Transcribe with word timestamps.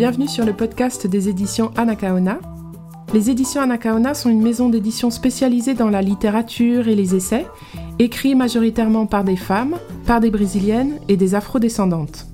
bienvenue 0.00 0.28
sur 0.28 0.46
le 0.46 0.54
podcast 0.54 1.06
des 1.06 1.28
éditions 1.28 1.72
Anakaona. 1.76 2.40
Les 3.12 3.28
éditions 3.28 3.60
Anakaona 3.60 4.14
sont 4.14 4.30
une 4.30 4.40
maison 4.40 4.70
d'édition 4.70 5.10
spécialisée 5.10 5.74
dans 5.74 5.90
la 5.90 6.00
littérature 6.00 6.88
et 6.88 6.94
les 6.94 7.14
essais, 7.14 7.46
écrits 7.98 8.34
majoritairement 8.34 9.04
par 9.04 9.24
des 9.24 9.36
femmes, 9.36 9.76
par 10.06 10.20
des 10.20 10.30
brésiliennes 10.30 10.98
et 11.08 11.18
des 11.18 11.34
afrodescendantes. 11.34 12.28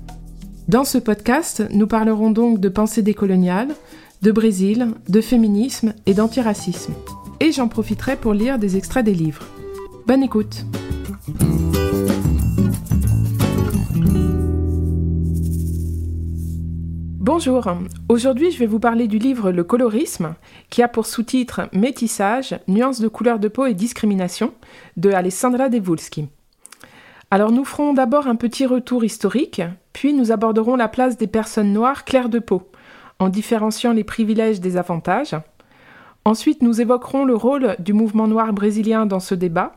Dans 0.69 0.85
ce 0.85 0.97
podcast, 0.97 1.65
nous 1.73 1.87
parlerons 1.87 2.31
donc 2.31 2.61
de 2.61 2.69
pensée 2.69 3.01
décoloniale, 3.01 3.75
de 4.21 4.31
Brésil, 4.31 4.93
de 5.09 5.19
féminisme 5.19 5.93
et 6.05 6.13
d'antiracisme. 6.13 6.93
Et 7.41 7.51
j'en 7.51 7.67
profiterai 7.67 8.15
pour 8.15 8.33
lire 8.33 8.59
des 8.59 8.77
extraits 8.77 9.03
des 9.03 9.13
livres. 9.13 9.43
Bonne 10.07 10.23
écoute! 10.23 10.63
Bonjour, 17.27 17.67
aujourd'hui 18.07 18.51
je 18.51 18.57
vais 18.57 18.67
vous 18.67 18.79
parler 18.79 19.09
du 19.09 19.17
livre 19.17 19.51
Le 19.51 19.65
colorisme, 19.65 20.35
qui 20.69 20.81
a 20.81 20.87
pour 20.87 21.05
sous-titre 21.05 21.67
Métissage, 21.73 22.57
nuances 22.69 23.01
de 23.01 23.09
couleur 23.09 23.37
de 23.37 23.49
peau 23.49 23.65
et 23.65 23.73
discrimination, 23.73 24.53
de 24.95 25.11
Alessandra 25.11 25.67
Devulski. 25.67 26.29
Alors 27.29 27.51
nous 27.51 27.65
ferons 27.65 27.91
d'abord 27.91 28.27
un 28.27 28.37
petit 28.37 28.65
retour 28.65 29.03
historique, 29.03 29.61
puis 29.91 30.13
nous 30.13 30.31
aborderons 30.31 30.77
la 30.77 30.87
place 30.87 31.17
des 31.17 31.27
personnes 31.27 31.73
noires 31.73 32.05
claires 32.05 32.29
de 32.29 32.39
peau, 32.39 32.71
en 33.19 33.27
différenciant 33.27 33.91
les 33.91 34.05
privilèges 34.05 34.61
des 34.61 34.77
avantages. 34.77 35.35
Ensuite 36.23 36.61
nous 36.61 36.79
évoquerons 36.79 37.25
le 37.25 37.35
rôle 37.35 37.75
du 37.79 37.91
mouvement 37.91 38.29
noir 38.29 38.53
brésilien 38.53 39.05
dans 39.05 39.19
ce 39.19 39.35
débat, 39.35 39.73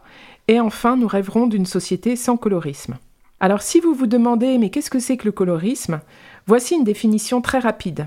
et 0.46 0.60
enfin 0.60 0.96
nous 0.96 1.08
rêverons 1.08 1.48
d'une 1.48 1.66
société 1.66 2.14
sans 2.14 2.36
colorisme. 2.36 2.96
Alors 3.40 3.62
si 3.62 3.80
vous 3.80 3.92
vous 3.92 4.06
demandez 4.06 4.56
mais 4.58 4.70
qu'est-ce 4.70 4.90
que 4.90 5.00
c'est 5.00 5.16
que 5.16 5.24
le 5.24 5.32
colorisme? 5.32 6.00
Voici 6.46 6.74
une 6.74 6.84
définition 6.84 7.40
très 7.40 7.58
rapide. 7.58 8.06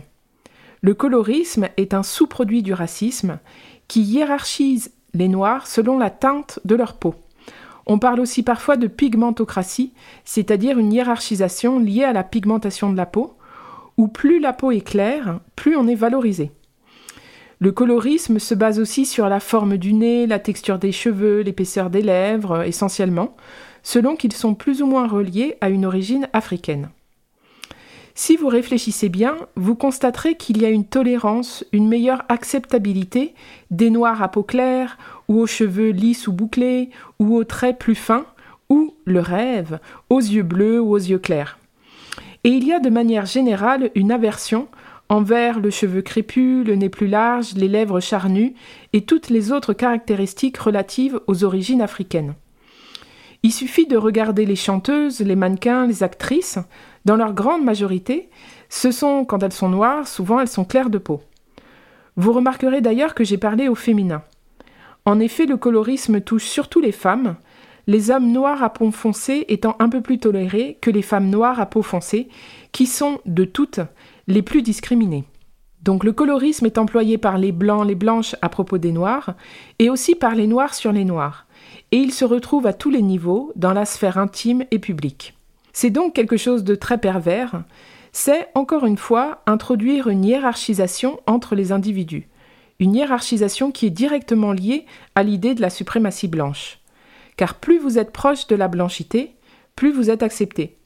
Le 0.81 0.93
colorisme 0.93 1.69
est 1.77 1.93
un 1.93 2.03
sous-produit 2.03 2.61
du 2.61 2.73
racisme 2.73 3.39
qui 3.87 4.01
hiérarchise 4.01 4.91
les 5.13 5.27
Noirs 5.27 5.67
selon 5.67 5.97
la 5.97 6.09
teinte 6.09 6.59
de 6.65 6.75
leur 6.75 6.93
peau. 6.93 7.15
On 7.85 7.99
parle 7.99 8.19
aussi 8.19 8.43
parfois 8.43 8.77
de 8.77 8.87
pigmentocratie, 8.87 9.93
c'est-à-dire 10.25 10.79
une 10.79 10.93
hiérarchisation 10.93 11.79
liée 11.79 12.03
à 12.03 12.13
la 12.13 12.23
pigmentation 12.23 12.91
de 12.91 12.97
la 12.97 13.05
peau, 13.05 13.35
où 13.97 14.07
plus 14.07 14.39
la 14.39 14.53
peau 14.53 14.71
est 14.71 14.81
claire, 14.81 15.39
plus 15.55 15.75
on 15.75 15.87
est 15.87 15.95
valorisé. 15.95 16.51
Le 17.59 17.71
colorisme 17.71 18.39
se 18.39 18.55
base 18.55 18.79
aussi 18.79 19.05
sur 19.05 19.29
la 19.29 19.39
forme 19.39 19.77
du 19.77 19.93
nez, 19.93 20.27
la 20.27 20.39
texture 20.39 20.79
des 20.79 20.91
cheveux, 20.91 21.41
l'épaisseur 21.41 21.89
des 21.89 22.01
lèvres, 22.01 22.63
essentiellement, 22.63 23.35
selon 23.83 24.15
qu'ils 24.15 24.33
sont 24.33 24.53
plus 24.53 24.81
ou 24.81 24.85
moins 24.85 25.07
reliés 25.07 25.57
à 25.61 25.69
une 25.69 25.85
origine 25.85 26.27
africaine. 26.33 26.89
Si 28.15 28.35
vous 28.35 28.47
réfléchissez 28.47 29.09
bien, 29.09 29.35
vous 29.55 29.75
constaterez 29.75 30.35
qu'il 30.35 30.61
y 30.61 30.65
a 30.65 30.69
une 30.69 30.85
tolérance, 30.85 31.65
une 31.71 31.87
meilleure 31.87 32.23
acceptabilité 32.29 33.33
des 33.71 33.89
noirs 33.89 34.21
à 34.21 34.29
peau 34.29 34.43
claire, 34.43 34.97
ou 35.27 35.39
aux 35.39 35.47
cheveux 35.47 35.89
lisses 35.89 36.27
ou 36.27 36.33
bouclés, 36.33 36.91
ou 37.19 37.35
aux 37.35 37.43
traits 37.43 37.79
plus 37.79 37.95
fins, 37.95 38.27
ou 38.69 38.93
le 39.05 39.19
rêve, 39.19 39.79
aux 40.09 40.19
yeux 40.19 40.43
bleus 40.43 40.79
ou 40.79 40.91
aux 40.91 40.97
yeux 40.97 41.17
clairs. 41.17 41.57
Et 42.43 42.49
il 42.49 42.67
y 42.67 42.71
a 42.71 42.79
de 42.79 42.89
manière 42.89 43.25
générale 43.25 43.89
une 43.95 44.11
aversion 44.11 44.67
envers 45.09 45.59
le 45.59 45.69
cheveu 45.71 46.01
crépus, 46.01 46.65
le 46.65 46.75
nez 46.75 46.89
plus 46.89 47.07
large, 47.07 47.53
les 47.55 47.67
lèvres 47.67 47.99
charnues 47.99 48.53
et 48.93 49.01
toutes 49.01 49.29
les 49.29 49.51
autres 49.51 49.73
caractéristiques 49.73 50.57
relatives 50.57 51.19
aux 51.27 51.43
origines 51.43 51.81
africaines. 51.81 52.35
Il 53.43 53.51
suffit 53.51 53.85
de 53.87 53.97
regarder 53.97 54.45
les 54.45 54.55
chanteuses, 54.55 55.19
les 55.19 55.35
mannequins, 55.35 55.85
les 55.85 56.01
actrices, 56.01 56.59
dans 57.05 57.15
leur 57.15 57.33
grande 57.33 57.63
majorité, 57.63 58.29
ce 58.69 58.91
sont, 58.91 59.25
quand 59.25 59.43
elles 59.43 59.53
sont 59.53 59.69
noires, 59.69 60.07
souvent 60.07 60.39
elles 60.39 60.47
sont 60.47 60.65
claires 60.65 60.89
de 60.89 60.97
peau. 60.97 61.21
Vous 62.15 62.31
remarquerez 62.31 62.81
d'ailleurs 62.81 63.15
que 63.15 63.23
j'ai 63.23 63.37
parlé 63.37 63.67
au 63.67 63.75
féminin. 63.75 64.23
En 65.05 65.19
effet, 65.19 65.45
le 65.45 65.57
colorisme 65.57 66.21
touche 66.21 66.45
surtout 66.45 66.79
les 66.79 66.91
femmes, 66.91 67.35
les 67.87 68.11
hommes 68.11 68.31
noirs 68.31 68.63
à 68.63 68.71
peau 68.71 68.89
foncée 68.91 69.45
étant 69.49 69.75
un 69.79 69.89
peu 69.89 70.01
plus 70.01 70.19
tolérés 70.19 70.77
que 70.81 70.91
les 70.91 71.01
femmes 71.01 71.29
noires 71.29 71.59
à 71.59 71.65
peau 71.65 71.81
foncée, 71.81 72.29
qui 72.71 72.85
sont, 72.85 73.19
de 73.25 73.43
toutes, 73.43 73.81
les 74.27 74.41
plus 74.41 74.61
discriminées. 74.61 75.25
Donc 75.81 76.05
le 76.05 76.13
colorisme 76.13 76.65
est 76.65 76.77
employé 76.77 77.17
par 77.17 77.37
les 77.37 77.51
blancs, 77.51 77.85
les 77.85 77.95
blanches 77.95 78.37
à 78.41 78.47
propos 78.47 78.77
des 78.77 78.93
noirs, 78.93 79.33
et 79.79 79.89
aussi 79.89 80.15
par 80.15 80.33
les 80.33 80.47
noirs 80.47 80.73
sur 80.73 80.93
les 80.93 81.03
noirs, 81.03 81.45
et 81.91 81.97
il 81.97 82.13
se 82.13 82.23
retrouve 82.23 82.65
à 82.65 82.73
tous 82.73 82.89
les 82.89 83.01
niveaux, 83.01 83.51
dans 83.57 83.73
la 83.73 83.85
sphère 83.85 84.17
intime 84.17 84.63
et 84.71 84.79
publique. 84.79 85.35
C'est 85.73 85.89
donc 85.89 86.13
quelque 86.13 86.37
chose 86.37 86.63
de 86.63 86.75
très 86.75 86.99
pervers. 86.99 87.63
C'est, 88.11 88.47
encore 88.53 88.85
une 88.85 88.97
fois, 88.97 89.41
introduire 89.47 90.07
une 90.07 90.23
hiérarchisation 90.23 91.19
entre 91.25 91.55
les 91.55 91.71
individus. 91.71 92.29
Une 92.79 92.95
hiérarchisation 92.95 93.71
qui 93.71 93.87
est 93.87 93.91
directement 93.91 94.53
liée 94.53 94.85
à 95.15 95.23
l'idée 95.23 95.55
de 95.55 95.61
la 95.61 95.71
suprématie 95.71 96.27
blanche. 96.27 96.79
Car 97.37 97.55
plus 97.55 97.79
vous 97.79 97.97
êtes 97.97 98.11
proche 98.11 98.45
de 98.47 98.55
la 98.55 98.67
blanchité, 98.67 99.35
plus 99.75 99.91
vous 99.91 100.11
êtes 100.11 100.21
accepté. 100.21 100.77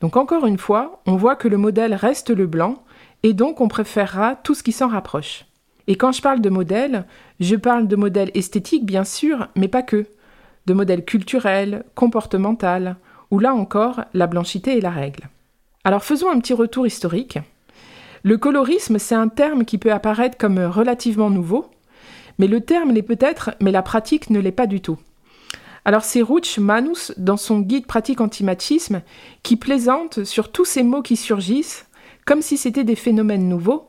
Donc 0.00 0.16
encore 0.16 0.46
une 0.46 0.58
fois, 0.58 1.00
on 1.06 1.16
voit 1.16 1.36
que 1.36 1.48
le 1.48 1.56
modèle 1.56 1.94
reste 1.94 2.30
le 2.30 2.46
blanc, 2.46 2.82
et 3.22 3.32
donc 3.32 3.60
on 3.60 3.68
préférera 3.68 4.36
tout 4.36 4.54
ce 4.54 4.62
qui 4.62 4.72
s'en 4.72 4.88
rapproche. 4.88 5.44
Et 5.86 5.96
quand 5.96 6.12
je 6.12 6.22
parle 6.22 6.40
de 6.40 6.50
modèle, 6.50 7.06
je 7.40 7.56
parle 7.56 7.88
de 7.88 7.96
modèle 7.96 8.30
esthétique 8.34 8.84
bien 8.84 9.04
sûr, 9.04 9.48
mais 9.56 9.68
pas 9.68 9.82
que. 9.82 10.06
De 10.66 10.74
modèle 10.74 11.04
culturel, 11.04 11.84
comportemental, 11.94 12.96
où 13.30 13.38
là 13.38 13.54
encore, 13.54 14.04
la 14.14 14.26
blanchité 14.26 14.78
est 14.78 14.82
la 14.82 14.90
règle. 14.90 15.28
Alors 15.84 16.04
faisons 16.04 16.30
un 16.30 16.38
petit 16.38 16.54
retour 16.54 16.86
historique. 16.86 17.38
Le 18.22 18.36
colorisme, 18.36 18.98
c'est 18.98 19.14
un 19.14 19.28
terme 19.28 19.64
qui 19.64 19.78
peut 19.78 19.92
apparaître 19.92 20.36
comme 20.36 20.58
relativement 20.58 21.30
nouveau, 21.30 21.70
mais 22.38 22.46
le 22.46 22.60
terme 22.60 22.92
l'est 22.92 23.02
peut-être, 23.02 23.50
mais 23.60 23.72
la 23.72 23.82
pratique 23.82 24.30
ne 24.30 24.40
l'est 24.40 24.52
pas 24.52 24.66
du 24.66 24.80
tout. 24.80 24.98
Alors 25.84 26.04
c'est 26.04 26.22
Ruch 26.22 26.58
Manus, 26.58 27.12
dans 27.16 27.36
son 27.36 27.60
guide 27.60 27.86
pratique 27.86 28.20
antimachisme, 28.20 29.02
qui 29.42 29.56
plaisante 29.56 30.24
sur 30.24 30.52
tous 30.52 30.64
ces 30.64 30.82
mots 30.82 31.02
qui 31.02 31.16
surgissent, 31.16 31.86
comme 32.26 32.42
si 32.42 32.58
c'était 32.58 32.84
des 32.84 32.96
phénomènes 32.96 33.48
nouveaux, 33.48 33.88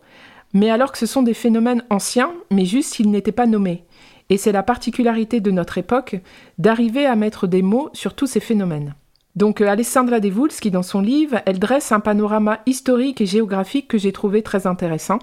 mais 0.53 0.69
alors 0.69 0.91
que 0.91 0.97
ce 0.97 1.06
sont 1.06 1.23
des 1.23 1.33
phénomènes 1.33 1.83
anciens, 1.89 2.31
mais 2.51 2.66
juste 2.66 2.94
s'ils 2.94 3.11
n'étaient 3.11 3.31
pas 3.31 3.47
nommés. 3.47 3.83
Et 4.29 4.38
c'est 4.38 4.51
la 4.51 4.63
particularité 4.63 5.41
de 5.41 5.51
notre 5.51 5.77
époque 5.77 6.16
d'arriver 6.57 7.06
à 7.06 7.16
mettre 7.16 7.47
des 7.47 7.61
mots 7.61 7.89
sur 7.94 8.13
tous 8.13 8.27
ces 8.27 8.39
phénomènes. 8.39 8.95
Donc 9.35 9.62
euh, 9.62 9.67
Alessandra 9.67 10.19
qui 10.19 10.72
dans 10.72 10.84
son 10.84 11.01
livre, 11.01 11.41
elle 11.45 11.59
dresse 11.59 11.91
un 11.91 12.00
panorama 12.00 12.59
historique 12.66 13.22
et 13.22 13.25
géographique 13.25 13.88
que 13.88 13.97
j'ai 13.97 14.12
trouvé 14.12 14.41
très 14.41 14.67
intéressant. 14.67 15.19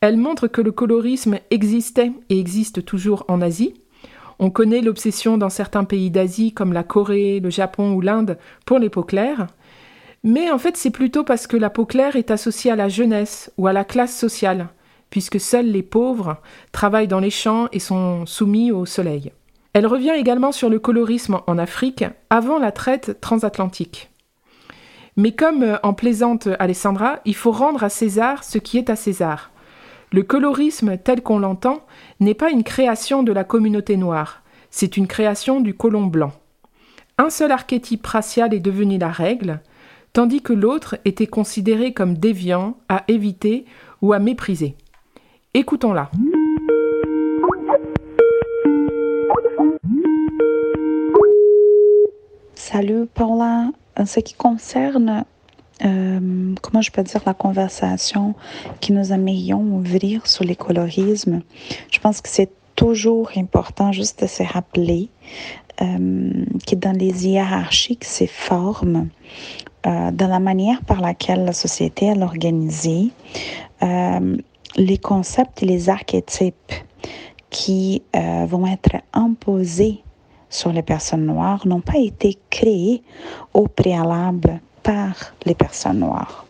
Elle 0.00 0.16
montre 0.16 0.46
que 0.46 0.60
le 0.60 0.72
colorisme 0.72 1.38
existait 1.50 2.12
et 2.28 2.38
existe 2.38 2.84
toujours 2.84 3.24
en 3.28 3.40
Asie. 3.40 3.74
On 4.38 4.50
connaît 4.50 4.80
l'obsession 4.80 5.36
dans 5.36 5.50
certains 5.50 5.84
pays 5.84 6.10
d'Asie 6.10 6.52
comme 6.52 6.72
la 6.72 6.84
Corée, 6.84 7.40
le 7.40 7.50
Japon 7.50 7.92
ou 7.92 8.00
l'Inde 8.00 8.38
pour 8.64 8.78
les 8.78 8.88
peaux 8.88 9.02
claires. 9.02 9.48
Mais 10.22 10.50
en 10.50 10.58
fait, 10.58 10.76
c'est 10.76 10.90
plutôt 10.90 11.24
parce 11.24 11.46
que 11.46 11.56
la 11.56 11.70
peau 11.70 11.84
claire 11.84 12.16
est 12.16 12.30
associée 12.30 12.70
à 12.70 12.76
la 12.76 12.88
jeunesse 12.88 13.52
ou 13.58 13.66
à 13.66 13.72
la 13.72 13.84
classe 13.84 14.16
sociale, 14.16 14.68
puisque 15.10 15.40
seuls 15.40 15.66
les 15.66 15.82
pauvres 15.82 16.36
travaillent 16.70 17.08
dans 17.08 17.20
les 17.20 17.30
champs 17.30 17.68
et 17.72 17.80
sont 17.80 18.26
soumis 18.26 18.70
au 18.70 18.86
soleil. 18.86 19.32
Elle 19.72 19.86
revient 19.86 20.14
également 20.16 20.52
sur 20.52 20.70
le 20.70 20.78
colorisme 20.78 21.40
en 21.46 21.58
Afrique 21.58 22.04
avant 22.30 22.58
la 22.58 22.72
traite 22.72 23.20
transatlantique. 23.20 24.10
Mais 25.16 25.32
comme 25.32 25.62
euh, 25.62 25.76
en 25.82 25.94
plaisante 25.94 26.48
Alessandra, 26.58 27.20
il 27.24 27.34
faut 27.34 27.52
rendre 27.52 27.84
à 27.84 27.88
César 27.88 28.44
ce 28.44 28.58
qui 28.58 28.78
est 28.78 28.88
à 28.88 28.96
César. 28.96 29.50
Le 30.12 30.22
colorisme 30.22 30.96
tel 30.96 31.22
qu'on 31.22 31.40
l'entend 31.40 31.84
n'est 32.20 32.34
pas 32.34 32.50
une 32.50 32.64
création 32.64 33.22
de 33.22 33.32
la 33.32 33.44
communauté 33.44 33.96
noire, 33.96 34.42
c'est 34.70 34.96
une 34.96 35.06
création 35.06 35.60
du 35.60 35.74
colon 35.74 36.06
blanc. 36.06 36.32
Un 37.18 37.30
seul 37.30 37.50
archétype 37.50 38.06
racial 38.06 38.54
est 38.54 38.60
devenu 38.60 38.96
la 38.96 39.10
règle, 39.10 39.60
tandis 40.12 40.40
que 40.40 40.52
l'autre 40.52 40.96
était 41.04 41.26
considéré 41.26 41.92
comme 41.92 42.16
déviant, 42.16 42.78
à 42.88 43.04
éviter 43.08 43.64
ou 44.02 44.12
à 44.12 44.18
mépriser. 44.18 44.76
Écoutons-la. 45.52 46.10
Salut 52.70 53.06
Paula. 53.06 53.70
En 53.96 54.04
ce 54.04 54.20
qui 54.20 54.34
concerne, 54.34 55.24
euh, 55.86 56.54
comment 56.60 56.82
je 56.82 56.90
peux 56.90 57.02
dire, 57.02 57.22
la 57.24 57.32
conversation 57.32 58.34
que 58.82 58.92
nous 58.92 59.10
aimerions 59.10 59.62
ouvrir 59.62 60.26
sur 60.26 60.44
les 60.44 60.54
colorismes, 60.54 61.40
je 61.90 61.98
pense 61.98 62.20
que 62.20 62.28
c'est 62.28 62.50
toujours 62.76 63.30
important 63.36 63.90
juste 63.90 64.22
de 64.22 64.26
se 64.26 64.42
rappeler 64.42 65.08
euh, 65.80 66.44
que 66.66 66.74
dans 66.74 66.92
les 66.92 67.26
hiérarchies 67.26 67.96
qui 67.96 68.10
se 68.10 68.26
forment, 68.26 69.08
euh, 69.86 70.10
dans 70.10 70.28
la 70.28 70.38
manière 70.38 70.82
par 70.82 71.00
laquelle 71.00 71.46
la 71.46 71.54
société 71.54 72.08
est 72.08 72.22
organisée, 72.22 73.08
les 74.76 74.98
concepts 74.98 75.62
et 75.62 75.66
les 75.66 75.88
archétypes 75.88 76.74
qui 77.48 78.02
vont 78.12 78.66
être 78.66 78.96
imposés 79.14 80.02
sur 80.50 80.72
les 80.72 80.82
personnes 80.82 81.26
noires 81.26 81.66
n'ont 81.66 81.80
pas 81.80 81.98
été 81.98 82.38
créées 82.50 83.02
au 83.54 83.66
préalable 83.66 84.60
par 84.82 85.34
les 85.44 85.54
personnes 85.54 86.00
noires. 86.00 86.46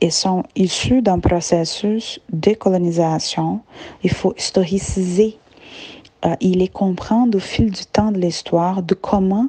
et 0.00 0.10
sont 0.10 0.42
issus 0.56 1.00
d'un 1.00 1.20
processus 1.20 2.18
de 2.32 2.54
colonisation. 2.54 3.60
Il 4.02 4.10
faut 4.10 4.34
historiciser 4.36 5.38
euh, 6.24 6.36
il 6.40 6.58
les 6.58 6.68
comprendre 6.68 7.36
au 7.36 7.40
fil 7.40 7.70
du 7.70 7.84
temps 7.84 8.12
de 8.12 8.18
l'histoire 8.18 8.82
de 8.82 8.94
comment 8.94 9.48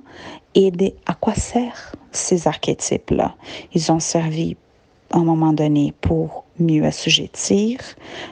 et 0.55 0.71
à 1.05 1.13
quoi 1.13 1.35
servent 1.35 1.95
ces 2.11 2.47
archétypes-là. 2.47 3.35
Ils 3.73 3.91
ont 3.91 3.99
servi 3.99 4.55
à 5.11 5.17
un 5.17 5.23
moment 5.23 5.53
donné 5.53 5.93
pour 6.01 6.42
mieux 6.59 6.83
assujettir 6.83 7.79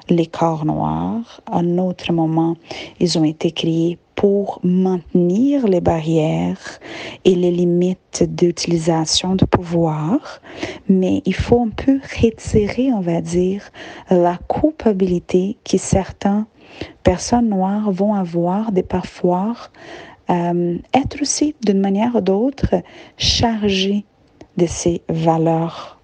les 0.10 0.26
corps 0.26 0.66
noirs. 0.66 1.42
À 1.46 1.60
un 1.60 1.78
autre 1.78 2.12
moment, 2.14 2.56
ils 3.00 3.18
ont 3.18 3.24
été 3.24 3.52
créés 3.52 3.98
pour 4.16 4.60
maintenir 4.64 5.68
les 5.68 5.82
barrières 5.82 6.80
et 7.26 7.34
les 7.34 7.50
limites 7.50 8.24
d'utilisation 8.28 9.36
de 9.36 9.46
pouvoir, 9.46 10.42
mais 10.88 11.24
il 11.26 11.34
faut 11.34 11.62
un 11.62 11.70
peu 11.70 12.00
retirer, 12.22 12.94
on 12.94 13.00
va 13.00 13.22
dire, 13.22 13.64
la 14.12 14.38
culpabilité 14.48 15.58
que 15.64 15.78
certains 15.78 16.46
personnes 17.02 17.50
noires 17.50 17.92
vont 17.92 18.14
avoir 18.14 18.72
des 18.72 18.84
parfois 18.84 19.56
euh, 20.30 20.78
être 20.94 21.22
aussi 21.22 21.56
d'une 21.66 21.80
manière 21.80 22.16
ou 22.16 22.22
d'autre 22.22 22.76
chargées 23.18 24.06
de 24.58 24.68
ces 24.68 25.02
valeurs 25.10 26.01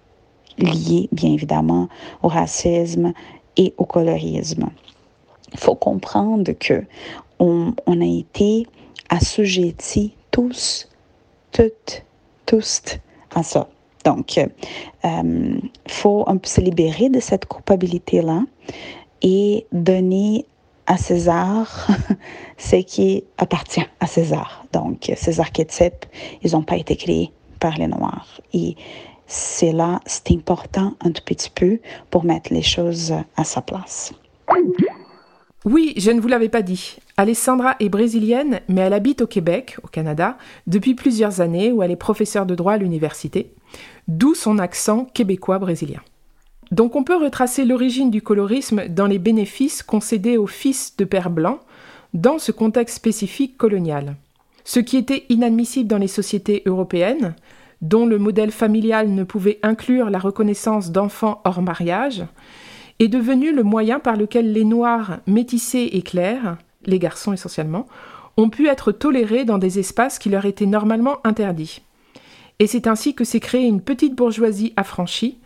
liées 0.58 1.08
bien 1.12 1.32
évidemment 1.32 1.88
au 2.22 2.28
racisme 2.28 3.12
et 3.56 3.74
au 3.76 3.84
colorisme. 3.84 4.68
Il 5.52 5.58
faut 5.58 5.74
comprendre 5.74 6.52
que 6.52 6.84
on, 7.38 7.72
a 7.86 8.04
été 8.04 8.66
assujettis 9.08 10.12
tous, 10.30 10.88
toutes, 11.52 12.04
tous 12.46 12.82
à 13.34 13.42
ça. 13.42 13.68
Donc, 14.04 14.36
il 14.36 14.48
euh, 15.04 15.58
faut 15.86 16.24
un 16.26 16.36
peu 16.36 16.48
se 16.48 16.60
libérer 16.60 17.08
de 17.08 17.20
cette 17.20 17.46
culpabilité-là 17.46 18.42
et 19.22 19.66
donner 19.72 20.46
à 20.86 20.96
César 20.96 21.88
ce 22.58 22.76
qui 22.76 23.24
appartient 23.36 23.84
à 24.00 24.06
César. 24.06 24.64
Donc, 24.72 25.12
ces 25.16 25.40
archétypes, 25.40 26.06
ils 26.42 26.52
n'ont 26.52 26.62
pas 26.62 26.76
été 26.76 26.96
créés 26.96 27.30
par 27.60 27.76
les 27.76 27.86
Noirs. 27.86 28.40
Et 28.52 28.76
c'est 29.28 29.72
là, 29.72 30.00
c'est 30.06 30.32
important 30.32 30.94
un 31.00 31.12
tout 31.12 31.22
petit 31.24 31.50
peu 31.50 31.78
pour 32.10 32.24
mettre 32.24 32.52
les 32.52 32.62
choses 32.62 33.14
à 33.36 33.44
sa 33.44 33.60
place. 33.60 34.12
Oui, 35.64 35.92
je 35.96 36.10
ne 36.10 36.20
vous 36.20 36.28
l'avais 36.28 36.48
pas 36.48 36.62
dit. 36.62 36.96
Alessandra 37.18 37.76
est 37.78 37.90
brésilienne, 37.90 38.60
mais 38.68 38.80
elle 38.80 38.94
habite 38.94 39.20
au 39.20 39.26
Québec, 39.26 39.76
au 39.82 39.88
Canada, 39.88 40.38
depuis 40.66 40.94
plusieurs 40.94 41.40
années 41.40 41.72
où 41.72 41.82
elle 41.82 41.90
est 41.90 41.96
professeure 41.96 42.46
de 42.46 42.54
droit 42.54 42.72
à 42.72 42.78
l'université, 42.78 43.52
d'où 44.06 44.34
son 44.34 44.58
accent 44.58 45.04
québécois-brésilien. 45.12 46.00
Donc 46.70 46.96
on 46.96 47.04
peut 47.04 47.16
retracer 47.16 47.64
l'origine 47.64 48.10
du 48.10 48.22
colorisme 48.22 48.88
dans 48.88 49.06
les 49.06 49.18
bénéfices 49.18 49.82
concédés 49.82 50.36
aux 50.36 50.46
fils 50.46 50.96
de 50.96 51.04
pères 51.04 51.30
blancs 51.30 51.60
dans 52.14 52.38
ce 52.38 52.52
contexte 52.52 52.96
spécifique 52.96 53.56
colonial. 53.56 54.16
Ce 54.64 54.80
qui 54.80 54.96
était 54.96 55.24
inadmissible 55.28 55.88
dans 55.88 55.98
les 55.98 56.08
sociétés 56.08 56.62
européennes, 56.66 57.34
dont 57.80 58.06
le 58.06 58.18
modèle 58.18 58.50
familial 58.50 59.10
ne 59.10 59.24
pouvait 59.24 59.58
inclure 59.62 60.10
la 60.10 60.18
reconnaissance 60.18 60.90
d'enfants 60.90 61.40
hors 61.44 61.62
mariage, 61.62 62.24
est 62.98 63.08
devenu 63.08 63.52
le 63.52 63.62
moyen 63.62 64.00
par 64.00 64.16
lequel 64.16 64.52
les 64.52 64.64
Noirs 64.64 65.18
métissés 65.26 65.90
et 65.92 66.02
clairs, 66.02 66.58
les 66.84 66.98
garçons 66.98 67.32
essentiellement, 67.32 67.86
ont 68.36 68.50
pu 68.50 68.68
être 68.68 68.92
tolérés 68.92 69.44
dans 69.44 69.58
des 69.58 69.78
espaces 69.78 70.18
qui 70.18 70.28
leur 70.28 70.46
étaient 70.46 70.66
normalement 70.66 71.18
interdits. 71.24 71.82
Et 72.58 72.66
c'est 72.66 72.86
ainsi 72.86 73.14
que 73.14 73.24
s'est 73.24 73.40
créée 73.40 73.66
une 73.66 73.80
petite 73.80 74.16
bourgeoisie 74.16 74.72
affranchie, 74.76 75.38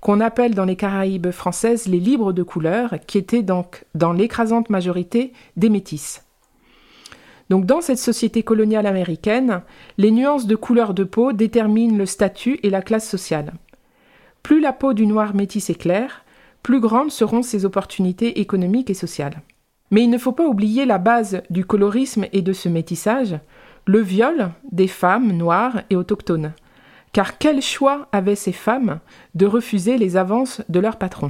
qu'on 0.00 0.20
appelle 0.20 0.54
dans 0.54 0.64
les 0.64 0.76
Caraïbes 0.76 1.30
françaises 1.30 1.86
les 1.86 2.00
libres 2.00 2.32
de 2.32 2.42
couleur, 2.42 2.94
qui 3.06 3.18
étaient 3.18 3.42
donc 3.42 3.84
dans 3.94 4.12
l'écrasante 4.12 4.70
majorité 4.70 5.32
des 5.56 5.68
métis. 5.68 6.22
Donc 7.50 7.66
dans 7.66 7.80
cette 7.80 7.98
société 7.98 8.44
coloniale 8.44 8.86
américaine, 8.86 9.62
les 9.98 10.12
nuances 10.12 10.46
de 10.46 10.54
couleur 10.54 10.94
de 10.94 11.02
peau 11.04 11.32
déterminent 11.32 11.98
le 11.98 12.06
statut 12.06 12.60
et 12.62 12.70
la 12.70 12.80
classe 12.80 13.08
sociale. 13.08 13.52
Plus 14.44 14.60
la 14.60 14.72
peau 14.72 14.94
du 14.94 15.06
noir 15.06 15.34
métis 15.34 15.68
est 15.68 15.74
claire, 15.74 16.24
plus 16.62 16.80
grandes 16.80 17.10
seront 17.10 17.42
ses 17.42 17.64
opportunités 17.64 18.40
économiques 18.40 18.88
et 18.88 18.94
sociales. 18.94 19.42
Mais 19.90 20.04
il 20.04 20.10
ne 20.10 20.18
faut 20.18 20.32
pas 20.32 20.46
oublier 20.46 20.86
la 20.86 20.98
base 20.98 21.42
du 21.50 21.64
colorisme 21.64 22.26
et 22.32 22.42
de 22.42 22.52
ce 22.52 22.68
métissage, 22.68 23.36
le 23.84 23.98
viol 23.98 24.50
des 24.70 24.86
femmes 24.86 25.32
noires 25.32 25.82
et 25.90 25.96
autochtones, 25.96 26.52
car 27.12 27.38
quel 27.38 27.60
choix 27.60 28.06
avaient 28.12 28.36
ces 28.36 28.52
femmes 28.52 29.00
de 29.34 29.46
refuser 29.46 29.98
les 29.98 30.16
avances 30.16 30.62
de 30.68 30.78
leur 30.78 30.96
patron? 30.96 31.28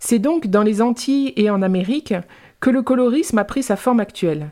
C'est 0.00 0.18
donc 0.18 0.48
dans 0.48 0.64
les 0.64 0.82
Antilles 0.82 1.32
et 1.36 1.50
en 1.50 1.62
Amérique 1.62 2.14
que 2.58 2.70
le 2.70 2.82
colorisme 2.82 3.38
a 3.38 3.44
pris 3.44 3.62
sa 3.62 3.76
forme 3.76 4.00
actuelle. 4.00 4.50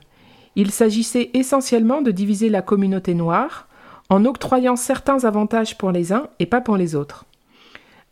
Il 0.56 0.70
s'agissait 0.70 1.31
essentiellement 1.35 2.03
de 2.03 2.11
diviser 2.11 2.49
la 2.49 2.62
communauté 2.62 3.14
noire 3.14 3.69
en 4.08 4.25
octroyant 4.25 4.76
certains 4.76 5.25
avantages 5.25 5.76
pour 5.76 5.93
les 5.93 6.12
uns 6.12 6.29
et 6.38 6.47
pas 6.47 6.61
pour 6.61 6.76
les 6.76 6.94
autres. 6.94 7.26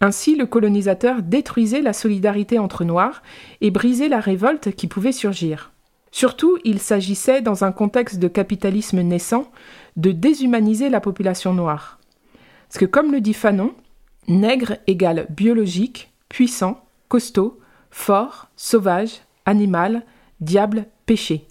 Ainsi, 0.01 0.37
le 0.37 0.45
colonisateur 0.45 1.23
détruisait 1.23 1.81
la 1.81 1.95
solidarité 1.95 2.59
entre 2.59 2.85
Noirs 2.85 3.23
et 3.63 3.71
brisait 3.71 4.09
la 4.09 4.21
révolte 4.21 4.73
qui 4.75 4.87
pouvait 4.87 5.13
surgir. 5.13 5.73
Surtout, 6.11 6.59
il 6.65 6.79
s'agissait, 6.79 7.41
dans 7.41 7.65
un 7.65 7.73
contexte 7.73 8.19
de 8.19 8.29
capitalisme 8.29 9.01
naissant, 9.01 9.51
de 9.97 10.13
déshumaniser 10.13 10.91
la 10.91 11.01
population 11.01 11.55
noire. 11.55 11.99
Parce 12.69 12.79
que 12.79 12.85
comme 12.85 13.13
le 13.13 13.21
dit 13.21 13.35
Fanon, 13.35 13.73
nègre 14.29 14.77
égale 14.87 15.27
biologique, 15.31 16.13
puissant, 16.29 16.85
costaud, 17.09 17.59
fort, 17.91 18.49
sauvage, 18.57 19.23
animal, 19.47 20.05
diable, 20.41 20.87
péché. 21.07 21.47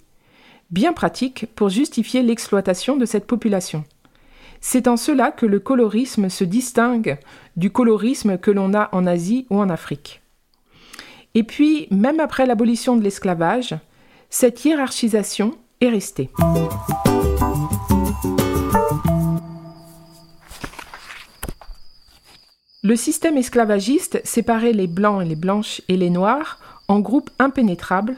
Bien 0.70 0.92
pratique 0.92 1.46
pour 1.54 1.68
justifier 1.68 2.22
l'exploitation 2.22 2.96
de 2.96 3.04
cette 3.04 3.26
population. 3.26 3.84
C'est 4.60 4.88
en 4.88 4.96
cela 4.96 5.30
que 5.30 5.46
le 5.46 5.60
colorisme 5.60 6.30
se 6.30 6.44
distingue 6.44 7.18
du 7.56 7.70
colorisme 7.70 8.38
que 8.38 8.50
l'on 8.50 8.72
a 8.72 8.88
en 8.92 9.06
Asie 9.06 9.46
ou 9.50 9.58
en 9.58 9.68
Afrique. 9.68 10.22
Et 11.34 11.42
puis, 11.42 11.86
même 11.90 12.20
après 12.20 12.46
l'abolition 12.46 12.96
de 12.96 13.02
l'esclavage, 13.02 13.74
cette 14.30 14.64
hiérarchisation 14.64 15.52
est 15.80 15.90
restée. 15.90 16.30
Le 22.82 22.96
système 22.96 23.36
esclavagiste 23.36 24.20
séparait 24.24 24.72
les 24.72 24.86
blancs 24.86 25.22
et 25.22 25.24
les 25.24 25.36
blanches 25.36 25.82
et 25.88 25.96
les 25.96 26.10
noirs 26.10 26.58
en 26.88 27.00
groupes 27.00 27.30
impénétrables 27.38 28.16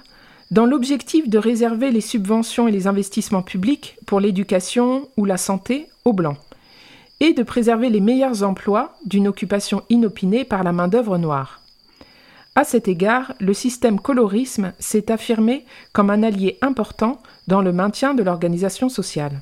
dans 0.51 0.67
l'objectif 0.67 1.29
de 1.29 1.39
réserver 1.39 1.91
les 1.91 2.01
subventions 2.01 2.69
et 2.69 2.73
les 2.73 2.87
investissements 2.87 3.43
publics 3.43 3.97
pour 4.07 4.21
l'éducation 4.21 5.09
ou 5.17 5.25
la 5.25 5.37
santé 5.37 5.89
aux 6.05 6.13
blancs 6.13 6.39
et 7.21 7.33
de 7.33 7.43
préserver 7.43 7.89
les 7.89 8.01
meilleurs 8.01 8.43
emplois 8.43 8.97
d'une 9.05 9.29
occupation 9.29 9.83
inopinée 9.89 10.45
par 10.45 10.63
la 10.63 10.73
main-d'œuvre 10.73 11.19
noire. 11.19 11.61
À 12.55 12.65
cet 12.65 12.89
égard, 12.89 13.35
le 13.39 13.55
système 13.55 14.01
colorisme 14.01 14.73
s'est 14.79 15.11
affirmé 15.11 15.65
comme 15.93 16.11
un 16.11 16.23
allié 16.23 16.59
important 16.63 17.21
dans 17.49 17.61
le 17.61 17.73
maintien 17.73 18.15
de 18.15 18.23
l'organisation 18.23 18.89
sociale. 18.89 19.41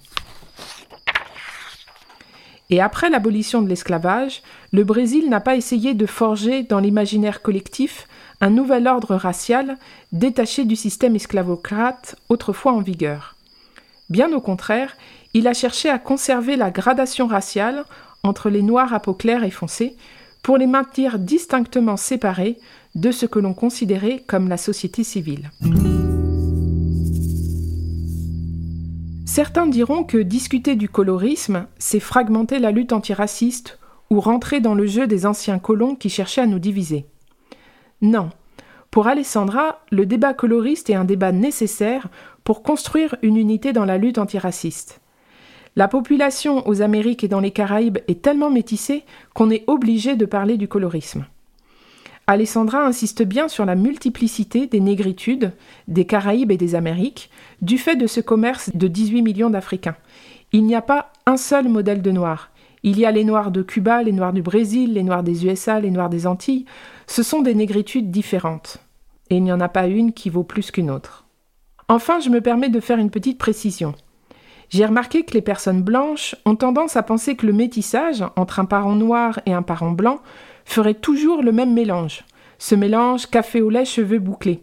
Et 2.71 2.81
après 2.81 3.11
l'abolition 3.11 3.63
de 3.63 3.69
l'esclavage, 3.69 4.43
le 4.73 4.85
Brésil 4.85 5.29
n'a 5.29 5.41
pas 5.41 5.57
essayé 5.57 5.95
de 5.95 6.07
forger 6.07 6.63
dans 6.63 6.81
l'imaginaire 6.81 7.43
collectif 7.43 8.09
un 8.41 8.51
nouvel 8.51 8.87
ordre 8.87 9.17
racial 9.17 9.77
détaché 10.13 10.65
du 10.65 10.77
système 10.77 11.17
esclavocrate 11.17 12.17
autrefois 12.29 12.73
en 12.73 12.81
vigueur. 12.81 13.37
Bien 14.11 14.33
au 14.33 14.41
contraire, 14.41 14.97
il 15.35 15.47
a 15.47 15.55
cherché 15.55 15.89
à 15.89 15.99
conserver 15.99 16.57
la 16.57 16.71
gradation 16.71 17.27
raciale 17.27 17.85
entre 18.23 18.49
les 18.49 18.63
noirs 18.63 18.95
à 18.95 19.01
peau 19.01 19.15
claire 19.15 19.45
et 19.45 19.51
foncée 19.51 19.97
pour 20.43 20.57
les 20.57 20.67
maintenir 20.67 21.19
distinctement 21.19 21.97
séparés 21.97 22.59
de 22.95 23.11
ce 23.11 23.27
que 23.27 23.39
l'on 23.39 23.55
considérait 23.55 24.23
comme 24.27 24.49
la 24.49 24.57
société 24.57 25.05
civile. 25.05 25.51
Certains 29.25 29.67
diront 29.67 30.05
que 30.05 30.19
discuter 30.19 30.77
du 30.77 30.89
colorisme, 30.89 31.67
c'est 31.79 32.01
fragmenter 32.01 32.59
la 32.59 32.71
lutte 32.71 32.93
antiraciste 32.93 33.79
ou 34.11 34.21
rentrer 34.21 34.61
dans 34.61 34.75
le 34.75 34.87
jeu 34.87 35.07
des 35.07 35.25
anciens 35.25 35.59
colons 35.59 35.95
qui 35.95 36.11
cherchaient 36.11 36.43
à 36.43 36.47
nous 36.47 36.59
diviser. 36.59 37.07
Non. 38.03 38.29
Pour 38.91 39.07
Alessandra, 39.07 39.81
le 39.91 40.05
débat 40.05 40.35
coloriste 40.35 40.91
est 40.91 40.95
un 40.95 41.05
débat 41.05 41.33
nécessaire 41.33 42.09
pour 42.45 42.63
construire 42.63 43.17
une 43.23 43.37
unité 43.37 43.73
dans 43.73 43.87
la 43.87 43.99
lutte 43.99 44.19
antiraciste. 44.19 45.01
La 45.75 45.89
population 45.89 46.69
aux 46.69 46.83
Amériques 46.83 47.25
et 47.25 47.29
dans 47.29 47.41
les 47.41 47.51
Caraïbes 47.51 47.99
est 48.07 48.23
tellement 48.23 48.51
métissée 48.51 49.05
qu'on 49.35 49.51
est 49.51 49.65
obligé 49.67 50.17
de 50.17 50.27
parler 50.27 50.59
du 50.59 50.69
colorisme. 50.69 51.25
Alessandra 52.27 52.87
insiste 52.87 53.23
bien 53.23 53.49
sur 53.49 53.67
la 53.67 53.75
multiplicité 53.75 54.67
des 54.67 54.81
négritudes 54.81 55.53
des 55.89 56.07
Caraïbes 56.07 56.51
et 56.51 56.57
des 56.57 56.75
Amériques 56.75 57.31
du 57.61 57.77
fait 57.77 57.97
de 57.97 58.07
ce 58.07 58.21
commerce 58.21 58.71
de 58.75 58.89
18 58.89 59.21
millions 59.21 59.51
d'Africains. 59.51 59.97
Il 60.53 60.65
n'y 60.65 60.75
a 60.75 60.83
pas 60.83 61.13
un 61.27 61.37
seul 61.37 61.69
modèle 61.69 62.01
de 62.01 62.11
noir. 62.11 62.51
Il 62.83 62.99
y 62.99 63.05
a 63.05 63.11
les 63.11 63.25
noirs 63.25 63.51
de 63.51 63.63
Cuba, 63.63 64.03
les 64.03 64.13
noirs 64.13 64.33
du 64.33 64.43
Brésil, 64.43 64.95
les 64.95 65.03
noirs 65.03 65.23
des 65.23 65.47
USA, 65.47 65.81
les 65.81 65.91
noirs 65.91 66.11
des 66.11 66.27
Antilles. 66.27 66.65
Ce 67.07 67.23
sont 67.23 67.43
des 67.43 67.55
négritudes 67.55 68.11
différentes. 68.11 68.79
Et 69.31 69.37
il 69.37 69.43
n'y 69.43 69.53
en 69.53 69.61
a 69.61 69.69
pas 69.69 69.87
une 69.87 70.13
qui 70.13 70.31
vaut 70.31 70.45
plus 70.45 70.71
qu'une 70.71 70.91
autre. 70.91 71.27
Enfin, 71.89 72.21
je 72.21 72.31
me 72.31 72.41
permets 72.41 72.69
de 72.71 72.81
faire 72.81 72.99
une 72.99 73.11
petite 73.11 73.39
précision. 73.39 73.95
J'ai 74.71 74.87
remarqué 74.87 75.25
que 75.25 75.35
les 75.35 75.43
personnes 75.43 75.83
blanches 75.83 76.37
ont 76.47 76.57
tendance 76.57 76.97
à 76.97 77.03
penser 77.03 77.37
que 77.37 77.47
le 77.47 77.53
métissage 77.53 78.25
entre 78.37 78.61
un 78.61 78.65
parent 78.65 78.95
noir 78.95 79.41
et 79.47 79.53
un 79.53 79.63
parent 79.63 79.91
blanc 79.91 80.21
ferait 80.65 80.95
toujours 80.95 81.43
le 81.43 81.53
même 81.53 81.73
mélange, 81.73 82.25
ce 82.59 82.75
mélange 82.75 83.27
café 83.27 83.61
au 83.61 83.71
lait 83.71 83.85
cheveux 83.85 84.19
bouclés, 84.19 84.63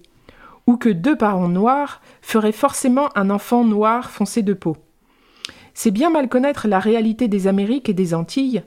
ou 0.68 0.78
que 0.78 0.90
deux 0.90 1.16
parents 1.16 1.50
noirs 1.50 2.02
feraient 2.22 2.52
forcément 2.52 3.10
un 3.16 3.30
enfant 3.30 3.64
noir 3.64 4.10
foncé 4.10 4.42
de 4.42 4.54
peau. 4.54 4.78
C'est 5.74 5.92
bien 5.92 6.10
mal 6.10 6.28
connaître 6.28 6.68
la 6.68 6.80
réalité 6.80 7.28
des 7.28 7.48
Amériques 7.48 7.90
et 7.90 7.94
des 7.94 8.14
Antilles, 8.14 8.64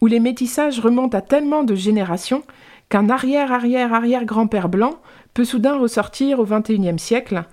où 0.00 0.06
les 0.06 0.20
métissages 0.20 0.80
remontent 0.80 1.16
à 1.16 1.20
tellement 1.20 1.62
de 1.62 1.74
générations 1.74 2.42
qu'un 2.88 3.08
arrière-arrière-arrière-grand-père 3.08 4.68
blanc 4.68 4.96
peut 5.32 5.44
soudain 5.44 5.78
ressortir 5.78 6.40
au 6.40 6.44
XXIe 6.44 6.98
siècle, 6.98 7.44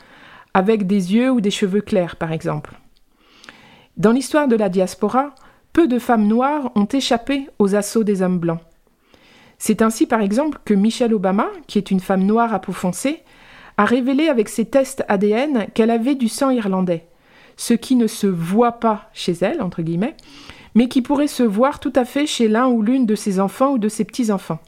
avec 0.53 0.87
des 0.87 1.13
yeux 1.13 1.31
ou 1.31 1.41
des 1.41 1.51
cheveux 1.51 1.81
clairs 1.81 2.15
par 2.15 2.31
exemple. 2.31 2.73
Dans 3.97 4.11
l'histoire 4.11 4.47
de 4.47 4.55
la 4.55 4.69
diaspora, 4.69 5.35
peu 5.73 5.87
de 5.87 5.99
femmes 5.99 6.27
noires 6.27 6.71
ont 6.75 6.85
échappé 6.85 7.47
aux 7.59 7.75
assauts 7.75 8.03
des 8.03 8.21
hommes 8.21 8.39
blancs. 8.39 8.61
C'est 9.59 9.81
ainsi 9.81 10.07
par 10.07 10.21
exemple 10.21 10.59
que 10.63 10.73
Michelle 10.73 11.13
Obama, 11.13 11.47
qui 11.67 11.77
est 11.77 11.91
une 11.91 11.99
femme 11.99 12.23
noire 12.23 12.53
à 12.53 12.59
peau 12.59 12.71
foncée, 12.71 13.23
a 13.77 13.85
révélé 13.85 14.27
avec 14.29 14.49
ses 14.49 14.65
tests 14.65 15.03
ADN 15.07 15.67
qu'elle 15.73 15.91
avait 15.91 16.15
du 16.15 16.29
sang 16.29 16.49
irlandais, 16.49 17.05
ce 17.57 17.73
qui 17.73 17.95
ne 17.95 18.07
se 18.07 18.27
voit 18.27 18.79
pas 18.79 19.09
chez 19.13 19.33
elle, 19.41 19.61
entre 19.61 19.81
guillemets, 19.81 20.15
mais 20.75 20.87
qui 20.87 21.01
pourrait 21.01 21.27
se 21.27 21.43
voir 21.43 21.79
tout 21.79 21.93
à 21.95 22.05
fait 22.05 22.25
chez 22.25 22.47
l'un 22.47 22.67
ou 22.67 22.81
l'une 22.81 23.05
de 23.05 23.15
ses 23.15 23.39
enfants 23.39 23.73
ou 23.73 23.77
de 23.77 23.89
ses 23.89 24.05
petits-enfants. 24.05 24.59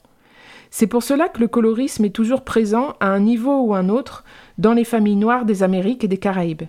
C'est 0.72 0.88
pour 0.88 1.04
cela 1.04 1.30
que 1.30 1.40
le 1.40 1.48
colorisme 1.48 2.06
est 2.06 2.16
toujours 2.16 2.44
présent 2.44 2.94
à 3.00 3.08
un 3.08 3.20
niveau 3.20 3.62
ou 3.62 3.74
un 3.74 3.90
autre 3.90 4.24
dans 4.58 4.74
les 4.74 4.86
familles 4.86 5.18
noires 5.18 5.46
des 5.46 5.64
Amériques 5.64 6.04
et 6.04 6.10
des 6.10 6.18
Caraïbes. 6.18 6.64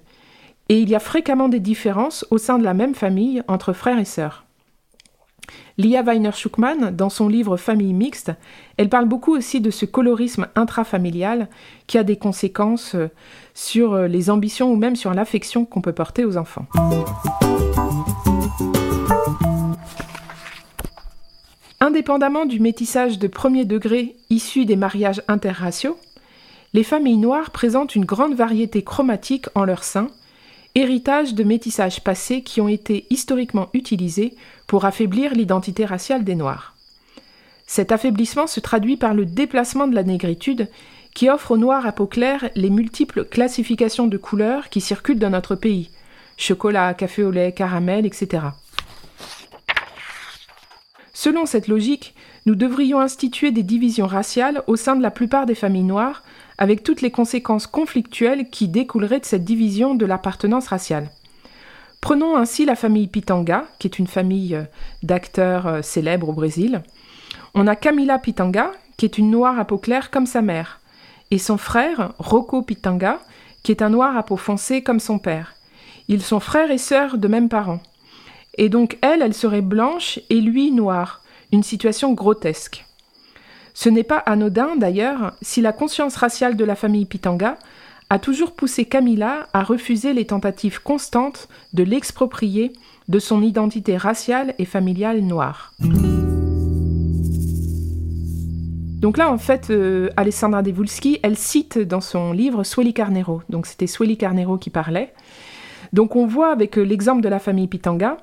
Et 0.69 0.81
il 0.81 0.88
y 0.88 0.95
a 0.95 1.00
fréquemment 1.00 1.49
des 1.49 1.61
différences 1.61 2.26
au 2.31 2.38
sein 2.38 2.59
de 2.59 2.64
la 2.64 2.75
même 2.75 2.95
famille 2.95 3.43
entre 3.47 3.73
frères 3.73 3.99
et 3.99 4.05
sœurs. 4.05 4.45
Lia 5.78 6.02
Weiner-Schuckmann, 6.02 6.94
dans 6.94 7.08
son 7.08 7.28
livre 7.28 7.56
Famille 7.56 7.94
mixte, 7.94 8.32
elle 8.76 8.88
parle 8.88 9.06
beaucoup 9.06 9.34
aussi 9.34 9.61
de 9.61 9.70
ce 9.70 9.87
colorisme 9.87 10.46
intrafamilial 10.54 11.49
qui 11.87 11.99
a 11.99 12.04
des 12.04 12.16
conséquences 12.16 12.94
euh, 12.94 13.08
sur 13.54 13.94
euh, 13.94 14.06
les 14.06 14.30
ambitions 14.30 14.70
ou 14.70 14.76
même 14.76 14.96
sur 14.96 15.14
l'affection 15.14 15.64
qu'on 15.64 15.80
peut 15.80 15.92
porter 15.92 16.25
aux 16.25 16.37
enfants. 16.37 16.66
Indépendamment 21.80 22.46
du 22.46 22.61
métissage 22.61 23.18
de 23.18 23.26
premier 23.26 23.64
degré 23.64 24.14
issu 24.30 24.66
des 24.66 24.76
mariages 24.76 25.22
interraciaux, 25.26 25.99
les 26.75 26.84
familles 26.84 27.18
noires 27.18 27.50
présentent 27.50 27.96
une 27.96 28.04
grande 28.04 28.34
variété 28.34 28.82
chromatique 28.82 29.46
en 29.54 29.64
leur 29.64 29.82
sein, 29.84 30.08
héritage 30.75 31.35
de 31.35 31.45
métissages 31.45 32.02
passés 32.02 32.43
qui 32.43 32.61
ont 32.61 32.69
été 32.69 33.07
historiquement 33.11 33.69
utilisés 33.75 34.35
pour 34.67 34.85
affaiblir 34.85 35.35
l'identité 35.35 35.85
raciale 35.85 36.25
des 36.25 36.35
Noirs. 36.35 36.75
Cet 37.67 37.93
affaiblissement 37.93 38.47
se 38.47 38.61
traduit 38.61 38.97
par 38.97 39.14
le 39.14 39.26
déplacement 39.26 39.87
de 39.87 39.95
la 39.95 40.02
négritude 40.02 40.69
qui 41.14 41.29
offre 41.29 41.52
aux 41.52 41.59
Noirs 41.59 41.87
à 41.87 41.93
peau 41.93 42.07
claire 42.07 42.50
les 42.55 42.71
multiples 42.71 43.25
classifications 43.25 44.07
de 44.07 44.17
couleurs 44.17 44.69
qui 44.71 44.81
circulent 44.81 45.19
dans 45.19 45.31
notre 45.31 45.55
pays 45.55 45.91
chocolat, 46.37 46.95
café 46.95 47.23
au 47.23 47.31
lait, 47.31 47.52
caramel, 47.52 48.07
etc. 48.07 48.47
Selon 51.12 51.47
cette 51.47 51.69
logique, 51.69 52.14
nous 52.46 52.54
devrions 52.54 53.00
instituer 53.00 53.52
des 53.52 53.62
divisions 53.62 54.06
raciales 54.06 54.62
au 54.66 54.76
sein 54.76 54.96
de 54.96 55.02
la 55.02 55.11
plupart 55.11 55.46
des 55.46 55.54
familles 55.54 55.84
noires 55.84 56.22
avec 56.58 56.82
toutes 56.82 57.00
les 57.00 57.11
conséquences 57.11 57.66
conflictuelles 57.66 58.50
qui 58.50 58.68
découleraient 58.68 59.20
de 59.20 59.25
cette 59.25 59.44
division 59.44 59.94
de 59.94 60.06
l'appartenance 60.06 60.68
raciale. 60.68 61.11
Prenons 62.00 62.37
ainsi 62.37 62.64
la 62.64 62.75
famille 62.75 63.06
Pitanga, 63.06 63.64
qui 63.78 63.87
est 63.87 64.00
une 64.00 64.08
famille 64.08 64.56
euh, 64.56 64.64
d'acteurs 65.04 65.66
euh, 65.68 65.82
célèbres 65.82 66.30
au 66.30 66.32
Brésil. 66.32 66.82
On 67.54 67.68
a 67.68 67.76
Camila 67.76 68.18
Pitanga, 68.18 68.72
qui 68.96 69.04
est 69.04 69.18
une 69.18 69.30
noire 69.30 69.58
à 69.58 69.64
peau 69.64 69.78
claire 69.78 70.11
comme 70.11 70.26
sa 70.26 70.42
mère, 70.42 70.80
et 71.30 71.38
son 71.38 71.58
frère, 71.58 72.12
Rocco 72.18 72.62
Pitanga, 72.62 73.20
qui 73.62 73.70
est 73.70 73.82
un 73.82 73.90
noir 73.90 74.16
à 74.16 74.25
peau 74.25 74.37
foncée 74.37 74.82
comme 74.82 74.99
son 74.99 75.20
père. 75.20 75.54
Ils 76.08 76.22
sont 76.22 76.40
frères 76.40 76.72
et 76.72 76.78
sœurs 76.78 77.18
de 77.18 77.28
même 77.28 77.49
parents. 77.49 77.80
Et 78.58 78.68
donc 78.68 78.99
elle, 79.00 79.22
elle 79.22 79.32
serait 79.32 79.62
blanche 79.62 80.18
et 80.28 80.40
lui 80.40 80.72
noir, 80.72 81.22
une 81.52 81.62
situation 81.62 82.12
grotesque. 82.12 82.87
Ce 83.75 83.88
n'est 83.88 84.02
pas 84.02 84.18
anodin 84.18 84.76
d'ailleurs 84.76 85.35
si 85.42 85.61
la 85.61 85.73
conscience 85.73 86.16
raciale 86.16 86.56
de 86.56 86.64
la 86.64 86.75
famille 86.75 87.06
Pitanga 87.06 87.59
a 88.11 88.18
toujours 88.18 88.52
poussé 88.52 88.85
Camilla 88.85 89.49
à 89.52 89.62
refuser 89.62 90.12
les 90.12 90.26
tentatives 90.26 90.82
constantes 90.82 91.49
de 91.73 91.82
l'exproprier 91.82 92.73
de 93.09 93.18
son 93.18 93.42
identité 93.42 93.97
raciale 93.97 94.54
et 94.59 94.64
familiale 94.64 95.21
noire. 95.21 95.73
Donc 99.00 99.16
là, 99.16 99.32
en 99.32 99.38
fait, 99.38 99.71
euh, 99.71 100.11
Alessandra 100.16 100.62
Devulski, 100.62 101.18
elle 101.23 101.37
cite 101.37 101.78
dans 101.78 102.00
son 102.00 102.32
livre 102.32 102.62
Sueli 102.62 102.94
Carnero. 102.94 103.42
Donc 103.49 103.66
c'était 103.66 103.88
Sueli 103.88 104.16
Carnero 104.16 104.59
qui 104.59 104.71
parlait. 104.71 105.12
Donc 105.92 106.16
on 106.16 106.26
voit 106.26 106.50
avec 106.50 106.78
euh, 106.78 106.82
l'exemple 106.82 107.22
de 107.22 107.28
la 107.28 107.38
famille 107.38 107.68
Pitanga 107.68 108.16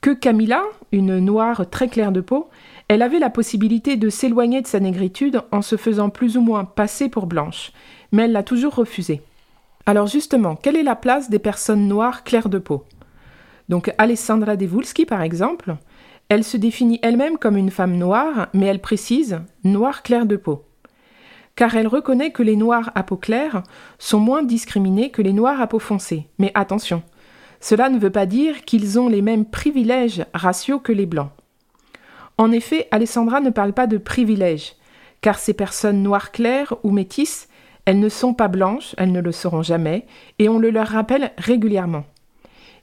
que 0.00 0.10
Camilla, 0.10 0.62
une 0.92 1.18
noire 1.18 1.68
très 1.70 1.88
claire 1.88 2.12
de 2.12 2.20
peau, 2.20 2.48
elle 2.88 3.02
avait 3.02 3.18
la 3.18 3.30
possibilité 3.30 3.96
de 3.96 4.08
s'éloigner 4.08 4.60
de 4.60 4.66
sa 4.66 4.80
négritude 4.80 5.40
en 5.50 5.62
se 5.62 5.76
faisant 5.76 6.10
plus 6.10 6.36
ou 6.36 6.40
moins 6.40 6.64
passer 6.64 7.08
pour 7.08 7.26
blanche, 7.26 7.72
mais 8.12 8.24
elle 8.24 8.32
l'a 8.32 8.42
toujours 8.42 8.74
refusé. 8.74 9.22
Alors 9.86 10.06
justement, 10.06 10.56
quelle 10.56 10.76
est 10.76 10.82
la 10.82 10.96
place 10.96 11.30
des 11.30 11.38
personnes 11.38 11.88
noires 11.88 12.22
claires 12.22 12.48
de 12.48 12.58
peau? 12.58 12.84
Donc 13.68 13.92
Alessandra 13.98 14.56
Devulski, 14.56 15.06
par 15.06 15.22
exemple, 15.22 15.76
elle 16.28 16.44
se 16.44 16.56
définit 16.56 16.98
elle-même 17.02 17.38
comme 17.38 17.56
une 17.56 17.70
femme 17.70 17.96
noire, 17.96 18.48
mais 18.52 18.66
elle 18.66 18.80
précise 18.80 19.40
noire 19.64 20.02
claire 20.02 20.26
de 20.26 20.36
peau. 20.36 20.64
Car 21.56 21.74
elle 21.74 21.88
reconnaît 21.88 22.30
que 22.30 22.42
les 22.42 22.56
noirs 22.56 22.92
à 22.94 23.02
peau 23.02 23.16
claire 23.16 23.62
sont 23.98 24.20
moins 24.20 24.42
discriminés 24.42 25.10
que 25.10 25.22
les 25.22 25.32
noirs 25.32 25.60
à 25.60 25.66
peau 25.66 25.78
foncée. 25.78 26.28
Mais 26.38 26.52
attention, 26.54 27.02
cela 27.60 27.88
ne 27.88 27.98
veut 27.98 28.10
pas 28.10 28.26
dire 28.26 28.64
qu'ils 28.64 28.98
ont 28.98 29.08
les 29.08 29.22
mêmes 29.22 29.46
privilèges 29.46 30.24
raciaux 30.34 30.78
que 30.78 30.92
les 30.92 31.06
blancs. 31.06 31.30
En 32.38 32.52
effet, 32.52 32.86
Alessandra 32.90 33.40
ne 33.40 33.50
parle 33.50 33.72
pas 33.72 33.86
de 33.86 33.96
privilèges, 33.96 34.76
car 35.22 35.38
ces 35.38 35.54
personnes 35.54 36.02
noires 36.02 36.30
claires 36.30 36.74
ou 36.82 36.90
métisses, 36.90 37.48
elles 37.86 38.00
ne 38.00 38.08
sont 38.08 38.34
pas 38.34 38.48
blanches, 38.48 38.94
elles 38.98 39.12
ne 39.12 39.20
le 39.20 39.32
seront 39.32 39.62
jamais, 39.62 40.06
et 40.38 40.48
on 40.48 40.58
le 40.58 40.70
leur 40.70 40.88
rappelle 40.88 41.32
régulièrement. 41.38 42.04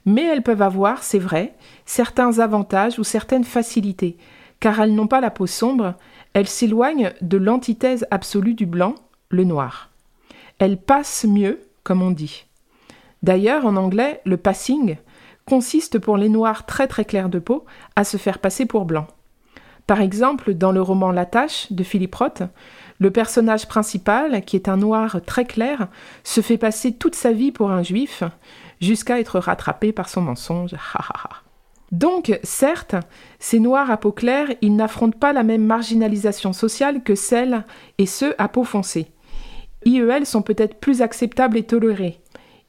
Mais 0.06 0.24
elles 0.24 0.42
peuvent 0.42 0.62
avoir, 0.62 1.02
c'est 1.02 1.18
vrai, 1.18 1.54
certains 1.86 2.40
avantages 2.40 2.98
ou 2.98 3.04
certaines 3.04 3.44
facilités, 3.44 4.16
car 4.60 4.80
elles 4.80 4.94
n'ont 4.94 5.06
pas 5.06 5.20
la 5.20 5.30
peau 5.30 5.46
sombre, 5.46 5.94
elles 6.34 6.48
s'éloignent 6.48 7.12
de 7.22 7.38
l'antithèse 7.38 8.06
absolue 8.10 8.54
du 8.54 8.66
blanc, 8.66 8.96
le 9.30 9.44
noir. 9.44 9.90
Elles 10.58 10.76
passent 10.76 11.24
mieux, 11.24 11.60
comme 11.84 12.02
on 12.02 12.10
dit. 12.10 12.46
D'ailleurs, 13.22 13.64
en 13.64 13.76
anglais, 13.76 14.20
le 14.24 14.36
passing 14.36 14.96
consiste 15.46 15.98
pour 15.98 16.16
les 16.16 16.28
noirs 16.28 16.66
très 16.66 16.88
très 16.88 17.04
clairs 17.04 17.28
de 17.28 17.38
peau 17.38 17.64
à 17.96 18.04
se 18.04 18.16
faire 18.16 18.38
passer 18.38 18.66
pour 18.66 18.84
blancs. 18.84 19.08
Par 19.86 20.00
exemple, 20.00 20.54
dans 20.54 20.72
le 20.72 20.82
roman 20.82 21.10
La 21.10 21.26
Tâche 21.26 21.70
de 21.70 21.84
Philippe 21.84 22.14
Roth, 22.14 22.42
le 22.98 23.10
personnage 23.10 23.68
principal, 23.68 24.44
qui 24.44 24.56
est 24.56 24.68
un 24.68 24.78
noir 24.78 25.20
très 25.26 25.44
clair, 25.44 25.88
se 26.22 26.40
fait 26.40 26.58
passer 26.58 26.92
toute 26.92 27.14
sa 27.14 27.32
vie 27.32 27.52
pour 27.52 27.70
un 27.70 27.82
juif, 27.82 28.22
jusqu'à 28.80 29.20
être 29.20 29.38
rattrapé 29.38 29.92
par 29.92 30.08
son 30.08 30.22
mensonge. 30.22 30.74
Donc, 31.94 32.36
certes, 32.42 32.96
ces 33.38 33.60
noirs 33.60 33.88
à 33.88 33.96
peau 33.96 34.10
claire, 34.10 34.48
ils 34.62 34.74
n'affrontent 34.74 35.16
pas 35.16 35.32
la 35.32 35.44
même 35.44 35.64
marginalisation 35.64 36.52
sociale 36.52 37.04
que 37.04 37.14
celles 37.14 37.64
et 37.98 38.06
ceux 38.06 38.34
à 38.36 38.48
peau 38.48 38.64
foncée. 38.64 39.06
IEL 39.84 40.26
sont 40.26 40.42
peut-être 40.42 40.80
plus 40.80 41.02
acceptables 41.02 41.56
et 41.56 41.62
tolérés. 41.62 42.18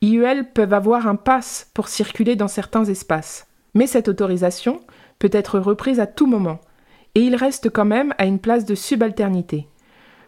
IEL 0.04 0.52
peuvent 0.52 0.76
avoir 0.76 1.08
un 1.08 1.16
pass 1.16 1.72
pour 1.74 1.88
circuler 1.88 2.36
dans 2.36 2.48
certains 2.48 2.86
espaces. 2.86 3.48
Mais 3.74 3.88
cette 3.88 4.10
autorisation 4.10 4.80
peut 5.18 5.32
être 5.32 5.58
reprise 5.58 6.00
à 6.00 6.06
tout 6.06 6.28
moment, 6.28 6.60
et 7.16 7.22
ils 7.22 7.36
restent 7.36 7.72
quand 7.72 7.86
même 7.86 8.14
à 8.20 8.26
une 8.26 8.40
place 8.40 8.64
de 8.64 8.76
subalternité. 8.76 9.68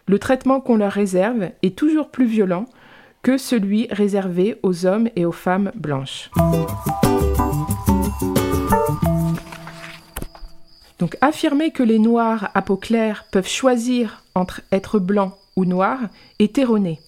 Le 0.08 0.18
traitement 0.18 0.60
qu'on 0.60 0.76
leur 0.76 0.92
réserve 0.92 1.50
est 1.62 1.78
toujours 1.78 2.10
plus 2.10 2.26
violent 2.26 2.64
que 3.22 3.38
celui 3.38 3.86
réservé 3.92 4.58
aux 4.64 4.86
hommes 4.86 5.08
et 5.14 5.24
aux 5.24 5.30
femmes 5.30 5.70
blanches. 5.76 6.32
Donc 10.98 11.16
affirmer 11.20 11.70
que 11.70 11.82
les 11.82 11.98
noirs 11.98 12.50
à 12.54 12.62
peau 12.62 12.76
claire 12.76 13.24
peuvent 13.30 13.48
choisir 13.48 14.22
entre 14.34 14.62
être 14.72 14.98
blanc 14.98 15.36
ou 15.56 15.64
noir 15.64 16.00
est 16.38 16.58
erroné. 16.58 17.00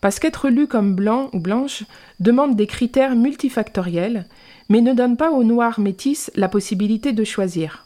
Parce 0.00 0.18
qu'être 0.18 0.48
lu 0.48 0.66
comme 0.66 0.94
blanc 0.94 1.28
ou 1.32 1.40
blanche 1.40 1.84
demande 2.20 2.56
des 2.56 2.66
critères 2.66 3.16
multifactoriels, 3.16 4.26
mais 4.68 4.80
ne 4.80 4.94
donne 4.94 5.16
pas 5.16 5.30
aux 5.30 5.44
Noirs 5.44 5.80
métis 5.80 6.30
la 6.36 6.48
possibilité 6.48 7.12
de 7.12 7.24
choisir. 7.24 7.84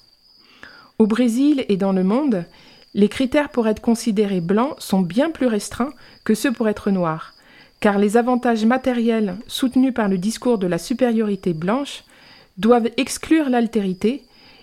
Au 0.99 1.07
Brésil 1.07 1.65
et 1.69 1.77
dans 1.77 1.93
le 1.93 2.05
monde, 2.05 2.45
les 2.95 3.09
critères 3.09 3.49
pour 3.49 3.67
être 3.67 3.81
considérés 3.81 4.43
blancs 4.43 4.75
sont 4.79 5.01
bien 5.01 5.31
plus 5.31 5.47
restreints 5.47 5.95
que 6.25 6.35
ceux 6.35 6.53
pour 6.53 6.69
être 6.69 6.91
noirs, 6.91 7.33
car 7.81 7.99
les 7.99 8.19
avantages 8.19 8.67
matériels 8.67 9.37
soutenus 9.47 9.95
par 9.95 10.09
le 10.09 10.19
discours 10.19 10.59
de 10.59 10.67
la 10.67 10.79
supériorité 10.79 11.55
blanche 11.55 12.05
doivent 12.59 12.91
exclure 12.99 13.49
l'altérité 13.49 14.23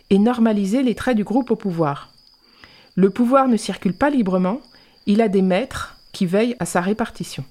et 0.09 0.19
normaliser 0.19 0.83
les 0.83 0.95
traits 0.95 1.17
du 1.17 1.23
groupe 1.23 1.51
au 1.51 1.55
pouvoir. 1.55 2.09
Le 2.95 3.09
pouvoir 3.09 3.47
ne 3.47 3.57
circule 3.57 3.93
pas 3.93 4.09
librement, 4.09 4.61
il 5.05 5.21
a 5.21 5.29
des 5.29 5.41
maîtres 5.41 5.97
qui 6.11 6.25
veillent 6.25 6.55
à 6.59 6.65
sa 6.65 6.81
répartition. 6.81 7.43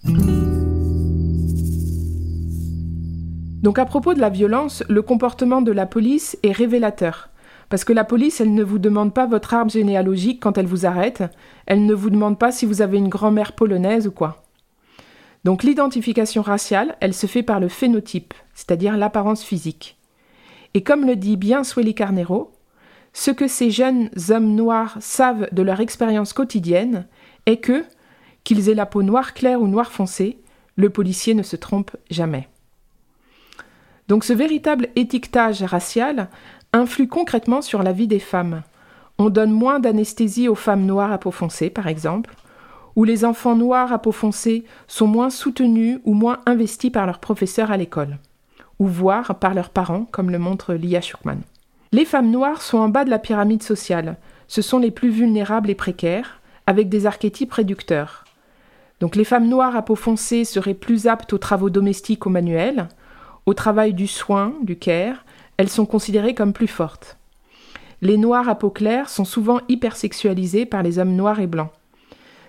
Donc 3.63 3.79
à 3.79 3.85
propos 3.85 4.15
de 4.15 4.21
la 4.21 4.31
violence, 4.31 4.85
le 4.89 5.03
comportement 5.03 5.63
de 5.63 5.73
la 5.73 5.87
police 5.87 6.39
est 6.43 6.53
révélateur. 6.53 7.29
Parce 7.69 7.85
que 7.85 7.93
la 7.93 8.05
police, 8.05 8.41
elle 8.41 8.55
ne 8.55 8.65
vous 8.65 8.79
demande 8.79 9.13
pas 9.13 9.27
votre 9.27 9.53
arbre 9.53 9.71
généalogique 9.71 10.41
quand 10.41 10.57
elle 10.57 10.67
vous 10.67 10.87
arrête, 10.87 11.25
elle 11.67 11.85
ne 11.85 11.93
vous 11.93 12.09
demande 12.09 12.39
pas 12.39 12.51
si 12.51 12.65
vous 12.65 12.81
avez 12.81 12.97
une 12.97 13.09
grand-mère 13.09 13.53
polonaise 13.53 14.07
ou 14.07 14.11
quoi. 14.11 14.45
Donc 15.45 15.63
l'identification 15.65 16.43
raciale, 16.43 16.97
elle 17.01 17.15
se 17.15 17.27
fait 17.27 17.43
par 17.43 17.61
le 17.61 17.69
phénotype, 17.69 18.33
c'est-à-dire 18.55 18.97
l'apparence 18.97 19.45
physique. 19.45 19.98
Et 20.75 20.83
comme 20.83 21.07
le 21.07 21.17
dit 21.17 21.37
bien 21.37 21.65
Swelly 21.65 21.95
Carnero, 21.95 22.53
ce 23.13 23.31
que 23.31 23.49
ces 23.49 23.71
jeunes 23.71 24.11
hommes 24.31 24.55
noirs 24.55 24.97
savent 25.01 25.49
de 25.53 25.63
leur 25.63 25.81
expérience 25.81 26.33
quotidienne 26.33 27.07
est 27.47 27.57
que, 27.57 27.85
qu'ils 28.45 28.69
aient 28.69 28.75
la 28.75 28.87
peau 28.87 29.03
noire 29.03 29.35
claire 29.35 29.61
ou 29.61 29.67
noire 29.67 29.93
foncée, 29.93 30.39
le 30.77 30.91
policier 30.91 31.35
ne 31.35 31.43
se 31.43 31.57
trompe 31.57 31.97
jamais. 32.11 32.49
Donc 34.07 34.25
ce 34.25 34.33
véritable 34.33 34.89
étiquetage 34.97 35.63
racial 35.63 36.29
influe 36.73 37.09
concrètement 37.09 37.63
sur 37.63 37.83
la 37.83 37.93
vie 37.93 38.07
des 38.07 38.19
femmes. 38.19 38.63
On 39.19 39.31
donne 39.31 39.51
moins 39.51 39.81
d'anesthésie 39.81 40.49
aux 40.49 40.55
femmes 40.55 40.87
noires 40.87 41.13
à 41.13 41.19
peau 41.19 41.31
foncée, 41.31 41.71
par 41.71 41.89
exemple, 41.89 42.35
ou 42.95 43.05
les 43.05 43.25
enfants 43.25 43.57
noirs 43.57 43.93
à 43.93 43.99
peau 43.99 44.13
foncée 44.13 44.65
sont 44.87 45.07
moins 45.07 45.31
soutenus 45.31 46.01
ou 46.05 46.15
moins 46.15 46.39
investis 46.47 46.91
par 46.91 47.07
leurs 47.07 47.21
professeurs 47.21 47.71
à 47.71 47.77
l'école, 47.77 48.19
ou 48.79 48.87
voire 48.87 49.39
par 49.39 49.55
leurs 49.55 49.71
parents, 49.71 50.07
comme 50.11 50.31
le 50.31 50.39
montre 50.39 50.75
Lia 50.75 51.01
Schuckman. 51.01 51.39
Les 51.93 52.05
femmes 52.05 52.31
noires 52.31 52.63
sont 52.63 52.79
en 52.79 52.89
bas 52.89 53.05
de 53.05 53.11
la 53.11 53.19
pyramide 53.19 53.63
sociale. 53.63 54.17
Ce 54.47 54.63
sont 54.63 54.79
les 54.79 54.91
plus 54.91 55.11
vulnérables 55.11 55.71
et 55.71 55.75
précaires, 55.75 56.41
avec 56.67 56.89
des 56.89 57.07
archétypes 57.07 57.53
réducteurs. 57.53 58.25
Donc 59.01 59.17
les 59.17 59.25
femmes 59.25 59.49
noires 59.49 59.77
à 59.77 59.83
peau 59.83 59.95
foncée 59.95 60.45
seraient 60.45 60.75
plus 60.75 61.07
aptes 61.07 61.33
aux 61.33 61.39
travaux 61.39 61.71
domestiques 61.71 62.27
ou 62.27 62.31
manuels, 62.31 62.89
au 63.47 63.55
travail 63.55 63.95
du 63.95 64.07
soin, 64.07 64.53
du 64.63 64.77
care, 64.77 65.25
elles 65.57 65.71
sont 65.71 65.87
considérées 65.87 66.35
comme 66.35 66.53
plus 66.53 66.67
fortes. 66.67 67.17
Les 68.03 68.19
noirs 68.19 68.49
à 68.49 68.55
peau 68.55 68.71
claire 68.71 69.09
sont 69.09 69.25
souvent 69.25 69.61
hypersexualisés 69.69 70.67
par 70.67 70.83
les 70.83 70.99
hommes 70.99 71.15
noirs 71.15 71.41
et 71.41 71.47
blancs. 71.47 71.71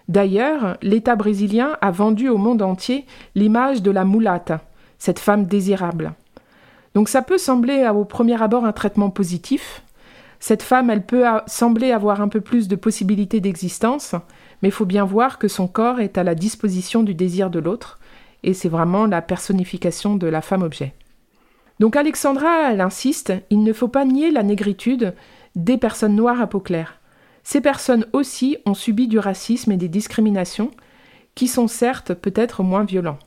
D'ailleurs, 0.10 0.78
l'État 0.82 1.16
brésilien 1.16 1.78
a 1.82 1.92
vendu 1.92 2.30
au 2.30 2.38
monde 2.38 2.62
entier 2.62 3.06
l'image 3.36 3.82
de 3.82 3.92
la 3.92 4.06
mulata, 4.06 4.62
cette 5.00 5.20
femme 5.20 5.46
désirable. 5.46 6.14
Donc 6.94 7.10
ça 7.10 7.22
peut 7.22 7.38
sembler 7.38 7.88
au 7.90 8.06
premier 8.06 8.42
abord 8.42 8.66
un 8.66 8.72
traitement 8.72 9.10
positif. 9.10 9.82
Cette 10.40 10.64
femme, 10.64 10.90
elle 10.90 11.06
peut 11.06 11.26
sembler 11.48 11.92
avoir 11.92 12.22
un 12.22 12.28
peu 12.28 12.42
plus 12.42 12.68
de 12.68 12.76
possibilités 12.76 13.42
d'existence, 13.42 14.16
mais 14.62 14.70
il 14.70 14.74
faut 14.74 14.86
bien 14.86 15.06
voir 15.06 15.38
que 15.38 15.48
son 15.48 15.68
corps 15.68 16.00
est 16.00 16.18
à 16.18 16.24
la 16.24 16.36
disposition 16.36 17.04
du 17.04 17.14
désir 17.14 17.50
de 17.50 17.60
l'autre, 17.60 18.00
et 18.44 18.54
c'est 18.54 18.70
vraiment 18.70 19.06
la 19.06 19.22
personnification 19.22 20.16
de 20.16 20.28
la 20.28 20.42
femme-objet. 20.42 20.94
Donc 21.80 21.96
Alexandra, 21.96 22.72
elle 22.72 22.82
insiste, 22.82 23.34
il 23.50 23.64
ne 23.64 23.74
faut 23.74 23.88
pas 23.88 24.06
nier 24.06 24.32
la 24.32 24.44
négritude 24.44 25.14
des 25.56 25.78
personnes 25.78 26.16
noires 26.16 26.42
à 26.42 26.48
peau 26.48 26.60
claire. 26.60 26.96
Ces 27.44 27.62
personnes 27.62 28.06
aussi 28.14 28.58
ont 28.66 28.74
subi 28.74 29.08
du 29.08 29.20
racisme 29.20 29.72
et 29.72 29.78
des 29.78 29.88
discriminations, 29.88 30.72
qui 31.36 31.48
sont 31.48 31.68
certes 31.68 32.14
peut-être 32.14 32.64
moins 32.64 32.84
violents. 32.84 33.20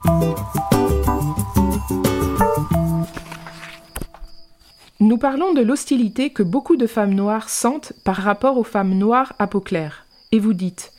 Nous 5.03 5.19
parlons 5.19 5.53
de 5.53 5.63
l'hostilité 5.63 6.31
que 6.31 6.45
beaucoup 6.45 6.77
de 6.77 6.87
femmes 6.87 7.13
noires 7.13 7.49
sentent 7.49 7.93
par 8.05 8.15
rapport 8.15 8.57
aux 8.57 8.63
femmes 8.63 8.95
noires 8.95 9.33
à 9.41 9.49
peau 9.49 9.59
claire. 9.59 10.07
Et 10.31 10.39
vous 10.39 10.53
dites 10.53 10.93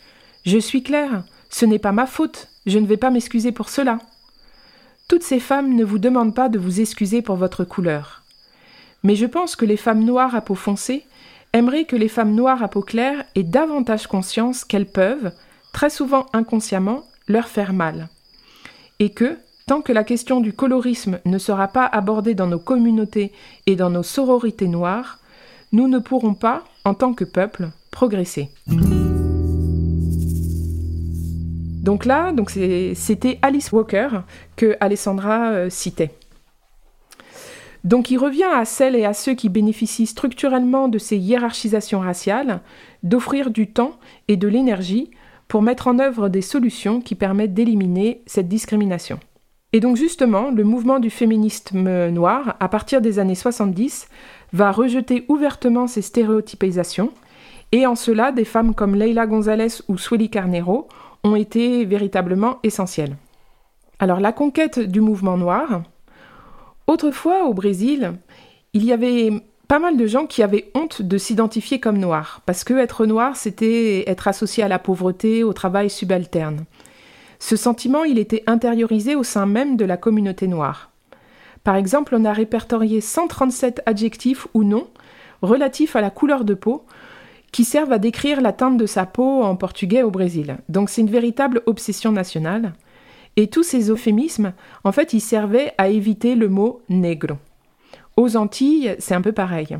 Je 0.46 0.58
suis 0.58 0.84
claire, 0.84 1.24
ce 1.50 1.66
n'est 1.66 1.80
pas 1.80 1.94
ma 1.94 2.06
faute, 2.06 2.50
je 2.66 2.80
ne 2.80 2.86
vais 2.86 2.98
pas 2.98 3.12
m'excuser 3.12 3.54
pour 3.54 3.70
cela. 3.70 4.00
Toutes 5.08 5.24
ces 5.24 5.40
femmes 5.40 5.74
ne 5.74 5.86
vous 5.86 6.00
demandent 6.00 6.36
pas 6.36 6.50
de 6.50 6.60
vous 6.60 6.82
excuser 6.82 7.22
pour 7.22 7.38
votre 7.38 7.64
couleur. 7.64 8.24
Mais 9.04 9.16
je 9.16 9.26
pense 9.26 9.56
que 9.56 9.64
les 9.64 9.78
femmes 9.78 10.04
noires 10.04 10.36
à 10.36 10.42
peau 10.42 10.56
foncée 10.56 11.06
aimeraient 11.54 11.86
que 11.86 11.96
les 11.96 12.10
femmes 12.10 12.36
noires 12.36 12.62
à 12.62 12.68
peau 12.68 12.82
claire 12.82 13.24
aient 13.36 13.44
davantage 13.44 14.08
conscience 14.08 14.66
qu'elles 14.66 14.92
peuvent, 14.92 15.32
très 15.72 15.90
souvent 15.90 16.26
inconsciemment, 16.34 17.06
leur 17.30 17.48
faire 17.48 17.72
mal. 17.72 18.10
Et 19.00 19.12
que, 19.12 19.38
que 19.82 19.94
la 19.94 20.04
question 20.04 20.42
du 20.42 20.54
colorisme 20.54 21.20
ne 21.26 21.38
sera 21.38 21.68
pas 21.68 21.86
abordée 21.86 22.36
dans 22.36 22.48
nos 22.48 22.60
communautés 22.60 23.32
et 23.66 23.76
dans 23.76 23.90
nos 23.90 24.04
sororités 24.04 24.68
noires, 24.68 25.20
nous 25.72 25.88
ne 25.88 26.00
pourrons 26.00 26.34
pas, 26.34 26.64
en 26.86 26.94
tant 26.94 27.14
que 27.14 27.24
peuple, 27.24 27.70
progresser. 27.92 28.50
Donc 31.84 32.06
là, 32.06 32.32
c'était 32.96 33.40
Alice 33.42 33.72
Walker 33.72 34.10
que 34.56 34.78
Alessandra 34.80 35.52
euh, 35.52 35.70
citait. 35.70 36.12
Donc 37.84 38.10
il 38.10 38.18
revient 38.18 38.44
à 38.44 38.64
celles 38.64 38.96
et 38.96 39.04
à 39.04 39.14
ceux 39.14 39.34
qui 39.34 39.50
bénéficient 39.50 40.06
structurellement 40.06 40.88
de 40.88 40.98
ces 40.98 41.18
hiérarchisations 41.18 42.00
raciales 42.00 42.62
d'offrir 43.04 43.50
du 43.50 43.68
temps 43.68 44.00
et 44.30 44.38
de 44.38 44.48
l'énergie 44.48 45.12
pour 45.50 45.62
mettre 45.62 45.88
en 45.88 46.00
œuvre 46.00 46.30
des 46.30 46.42
solutions 46.42 47.02
qui 47.02 47.16
permettent 47.16 47.54
d'éliminer 47.54 48.22
cette 48.26 48.48
discrimination. 48.48 49.20
Et 49.74 49.80
donc 49.80 49.98
justement, 49.98 50.52
le 50.52 50.64
mouvement 50.64 51.00
du 51.00 51.10
féminisme 51.10 52.10
noir, 52.10 52.56
à 52.60 52.70
partir 52.70 53.02
des 53.02 53.18
années 53.18 53.36
70, 53.36 54.08
va 54.54 54.72
rejeter 54.72 55.26
ouvertement 55.28 55.88
ces 55.88 56.04
stéréotypisations, 56.04 57.12
et 57.72 57.88
en 57.88 57.96
cela, 57.96 58.32
des 58.32 58.46
femmes 58.46 58.76
comme 58.76 58.94
Leila 58.94 59.26
Gonzalez 59.26 59.82
ou 59.88 59.98
Swelly 59.98 60.30
Carnero 60.30 60.88
ont 61.24 61.36
été 61.36 61.86
véritablement 61.86 62.60
essentielles. 62.62 63.16
Alors 63.98 64.20
la 64.20 64.32
conquête 64.32 64.80
du 64.80 65.02
mouvement 65.02 65.38
noir. 65.38 65.82
Autrefois 66.86 67.46
au 67.46 67.56
Brésil, 67.56 68.14
il 68.74 68.86
y 68.86 68.92
avait 68.92 69.32
pas 69.68 69.80
mal 69.80 69.98
de 69.98 70.06
gens 70.06 70.28
qui 70.28 70.44
avaient 70.44 70.70
honte 70.76 71.02
de 71.02 71.18
s'identifier 71.18 71.80
comme 71.80 71.98
noir, 71.98 72.42
parce 72.46 72.64
que 72.64 72.76
être 72.76 73.08
noir, 73.08 73.38
c'était 73.38 74.08
être 74.08 74.28
associé 74.28 74.62
à 74.62 74.68
la 74.68 74.78
pauvreté, 74.78 75.44
au 75.44 75.54
travail 75.54 75.90
subalterne. 75.90 76.66
Ce 77.40 77.56
sentiment, 77.56 78.04
il 78.04 78.20
était 78.20 78.44
intériorisé 78.48 79.16
au 79.16 79.24
sein 79.24 79.46
même 79.46 79.78
de 79.78 79.86
la 79.86 79.98
communauté 79.98 80.48
noire. 80.48 80.92
Par 81.64 81.76
exemple, 81.76 82.16
on 82.18 82.26
a 82.26 82.34
répertorié 82.34 83.02
137 83.02 83.82
adjectifs 83.86 84.48
ou 84.54 84.64
noms 84.64 84.88
relatifs 85.42 85.96
à 85.96 86.02
la 86.02 86.10
couleur 86.10 86.46
de 86.46 86.54
peau 86.54 86.86
qui 87.52 87.64
servent 87.64 87.92
à 87.92 88.00
décrire 88.00 88.42
la 88.42 88.52
teinte 88.52 88.78
de 88.78 88.86
sa 88.86 89.06
peau 89.06 89.44
en 89.44 89.56
portugais 89.56 90.02
au 90.02 90.10
Brésil. 90.10 90.58
Donc 90.70 90.90
c'est 90.90 91.02
une 91.02 91.10
véritable 91.10 91.62
obsession 91.66 92.12
nationale. 92.12 92.74
Et 93.36 93.48
tous 93.48 93.64
ces 93.64 93.90
euphémismes, 93.90 94.54
en 94.84 94.92
fait, 94.92 95.14
ils 95.14 95.22
servaient 95.22 95.74
à 95.78 95.88
éviter 95.88 96.36
le 96.36 96.50
mot 96.50 96.82
negro. 96.90 97.36
Aux 98.18 98.36
Antilles, 98.38 98.96
c'est 99.00 99.16
un 99.16 99.22
peu 99.22 99.32
pareil. 99.32 99.78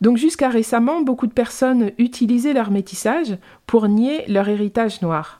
Donc 0.00 0.16
jusqu'à 0.16 0.48
récemment, 0.48 1.02
beaucoup 1.02 1.26
de 1.26 1.32
personnes 1.32 1.92
utilisaient 1.98 2.54
leur 2.54 2.70
métissage 2.70 3.36
pour 3.66 3.88
nier 3.88 4.24
leur 4.28 4.48
héritage 4.48 5.02
noir. 5.02 5.39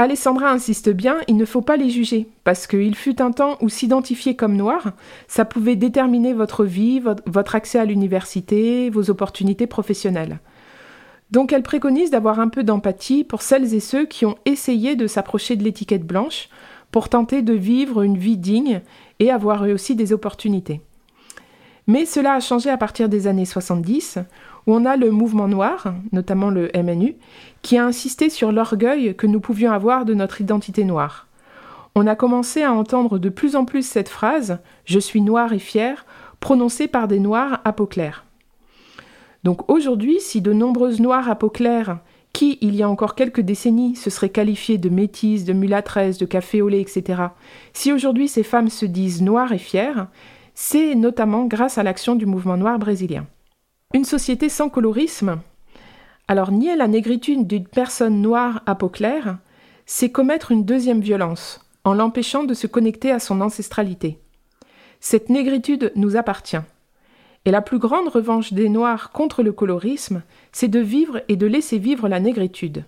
Alessandra 0.00 0.52
insiste 0.52 0.90
bien, 0.90 1.16
il 1.26 1.36
ne 1.36 1.44
faut 1.44 1.60
pas 1.60 1.76
les 1.76 1.90
juger, 1.90 2.28
parce 2.44 2.68
qu'il 2.68 2.94
fut 2.94 3.20
un 3.20 3.32
temps 3.32 3.58
où 3.60 3.68
s'identifier 3.68 4.36
comme 4.36 4.56
noir, 4.56 4.92
ça 5.26 5.44
pouvait 5.44 5.74
déterminer 5.74 6.32
votre 6.34 6.64
vie, 6.64 7.02
votre 7.26 7.56
accès 7.56 7.80
à 7.80 7.84
l'université, 7.84 8.90
vos 8.90 9.10
opportunités 9.10 9.66
professionnelles. 9.66 10.38
Donc 11.32 11.52
elle 11.52 11.64
préconise 11.64 12.12
d'avoir 12.12 12.38
un 12.38 12.46
peu 12.46 12.62
d'empathie 12.62 13.24
pour 13.24 13.42
celles 13.42 13.74
et 13.74 13.80
ceux 13.80 14.06
qui 14.06 14.24
ont 14.24 14.38
essayé 14.44 14.94
de 14.94 15.08
s'approcher 15.08 15.56
de 15.56 15.64
l'étiquette 15.64 16.06
blanche 16.06 16.48
pour 16.92 17.08
tenter 17.08 17.42
de 17.42 17.54
vivre 17.54 18.02
une 18.02 18.18
vie 18.18 18.38
digne 18.38 18.82
et 19.18 19.32
avoir 19.32 19.66
eux 19.66 19.72
aussi 19.72 19.96
des 19.96 20.12
opportunités. 20.12 20.80
Mais 21.88 22.04
cela 22.04 22.34
a 22.34 22.40
changé 22.40 22.68
à 22.68 22.76
partir 22.76 23.08
des 23.08 23.26
années 23.26 23.46
70, 23.46 24.18
où 24.66 24.74
on 24.74 24.84
a 24.84 24.96
le 24.96 25.10
mouvement 25.10 25.48
noir, 25.48 25.94
notamment 26.12 26.50
le 26.50 26.70
MNU, 26.74 27.16
qui 27.62 27.76
a 27.76 27.84
insisté 27.84 28.30
sur 28.30 28.52
l'orgueil 28.52 29.14
que 29.16 29.26
nous 29.26 29.40
pouvions 29.40 29.72
avoir 29.72 30.04
de 30.04 30.14
notre 30.14 30.40
identité 30.40 30.84
noire. 30.84 31.26
On 31.94 32.06
a 32.06 32.14
commencé 32.14 32.62
à 32.62 32.72
entendre 32.72 33.18
de 33.18 33.28
plus 33.28 33.56
en 33.56 33.64
plus 33.64 33.86
cette 33.86 34.08
phrase 34.08 34.58
Je 34.84 34.98
suis 34.98 35.20
noir 35.20 35.52
et 35.52 35.58
fier, 35.58 36.06
prononcée 36.40 36.88
par 36.88 37.08
des 37.08 37.18
noirs 37.18 37.60
à 37.64 37.72
peau 37.72 37.86
claire. 37.86 38.24
Donc 39.44 39.70
aujourd'hui, 39.70 40.20
si 40.20 40.40
de 40.40 40.52
nombreuses 40.52 41.00
noires 41.00 41.28
à 41.28 41.36
peau 41.36 41.50
claire, 41.50 41.98
qui, 42.32 42.58
il 42.60 42.76
y 42.76 42.82
a 42.82 42.88
encore 42.88 43.14
quelques 43.14 43.40
décennies, 43.40 43.96
se 43.96 44.10
seraient 44.10 44.28
qualifiées 44.28 44.78
de 44.78 44.88
métisses, 44.88 45.44
de 45.44 45.52
mulâtresses, 45.52 46.18
de 46.18 46.26
café 46.26 46.62
au 46.62 46.68
lait, 46.68 46.80
etc., 46.80 47.22
si 47.72 47.92
aujourd'hui 47.92 48.28
ces 48.28 48.42
femmes 48.42 48.68
se 48.68 48.86
disent 48.86 49.22
noires 49.22 49.52
et 49.52 49.58
fières, 49.58 50.08
c'est 50.54 50.94
notamment 50.94 51.46
grâce 51.46 51.78
à 51.78 51.82
l'action 51.82 52.14
du 52.14 52.26
mouvement 52.26 52.56
noir 52.56 52.78
brésilien. 52.78 53.26
Une 53.94 54.04
société 54.04 54.48
sans 54.48 54.68
colorisme 54.68 55.38
Alors 56.30 56.52
nier 56.52 56.76
la 56.76 56.88
négritude 56.88 57.46
d'une 57.46 57.66
personne 57.66 58.20
noire 58.20 58.62
à 58.66 58.74
peau 58.74 58.90
claire, 58.90 59.38
c'est 59.86 60.10
commettre 60.10 60.52
une 60.52 60.66
deuxième 60.66 61.00
violence, 61.00 61.66
en 61.84 61.94
l'empêchant 61.94 62.44
de 62.44 62.52
se 62.52 62.66
connecter 62.66 63.10
à 63.10 63.18
son 63.18 63.40
ancestralité. 63.40 64.18
Cette 65.00 65.30
négritude 65.30 65.90
nous 65.96 66.16
appartient. 66.16 66.60
Et 67.46 67.50
la 67.50 67.62
plus 67.62 67.78
grande 67.78 68.08
revanche 68.08 68.52
des 68.52 68.68
Noirs 68.68 69.10
contre 69.10 69.42
le 69.42 69.52
colorisme, 69.52 70.22
c'est 70.52 70.68
de 70.68 70.80
vivre 70.80 71.22
et 71.28 71.36
de 71.36 71.46
laisser 71.46 71.78
vivre 71.78 72.08
la 72.08 72.20
négritude. 72.20 72.84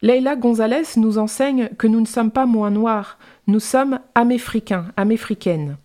Leila 0.00 0.36
Gonzalez 0.36 0.96
nous 0.96 1.18
enseigne 1.18 1.68
que 1.78 1.88
nous 1.88 2.00
ne 2.00 2.06
sommes 2.06 2.30
pas 2.30 2.46
moins 2.46 2.70
noirs, 2.70 3.18
nous 3.48 3.58
sommes 3.58 3.98
améfricains, 4.14 4.86
améfricaines. 4.96 5.78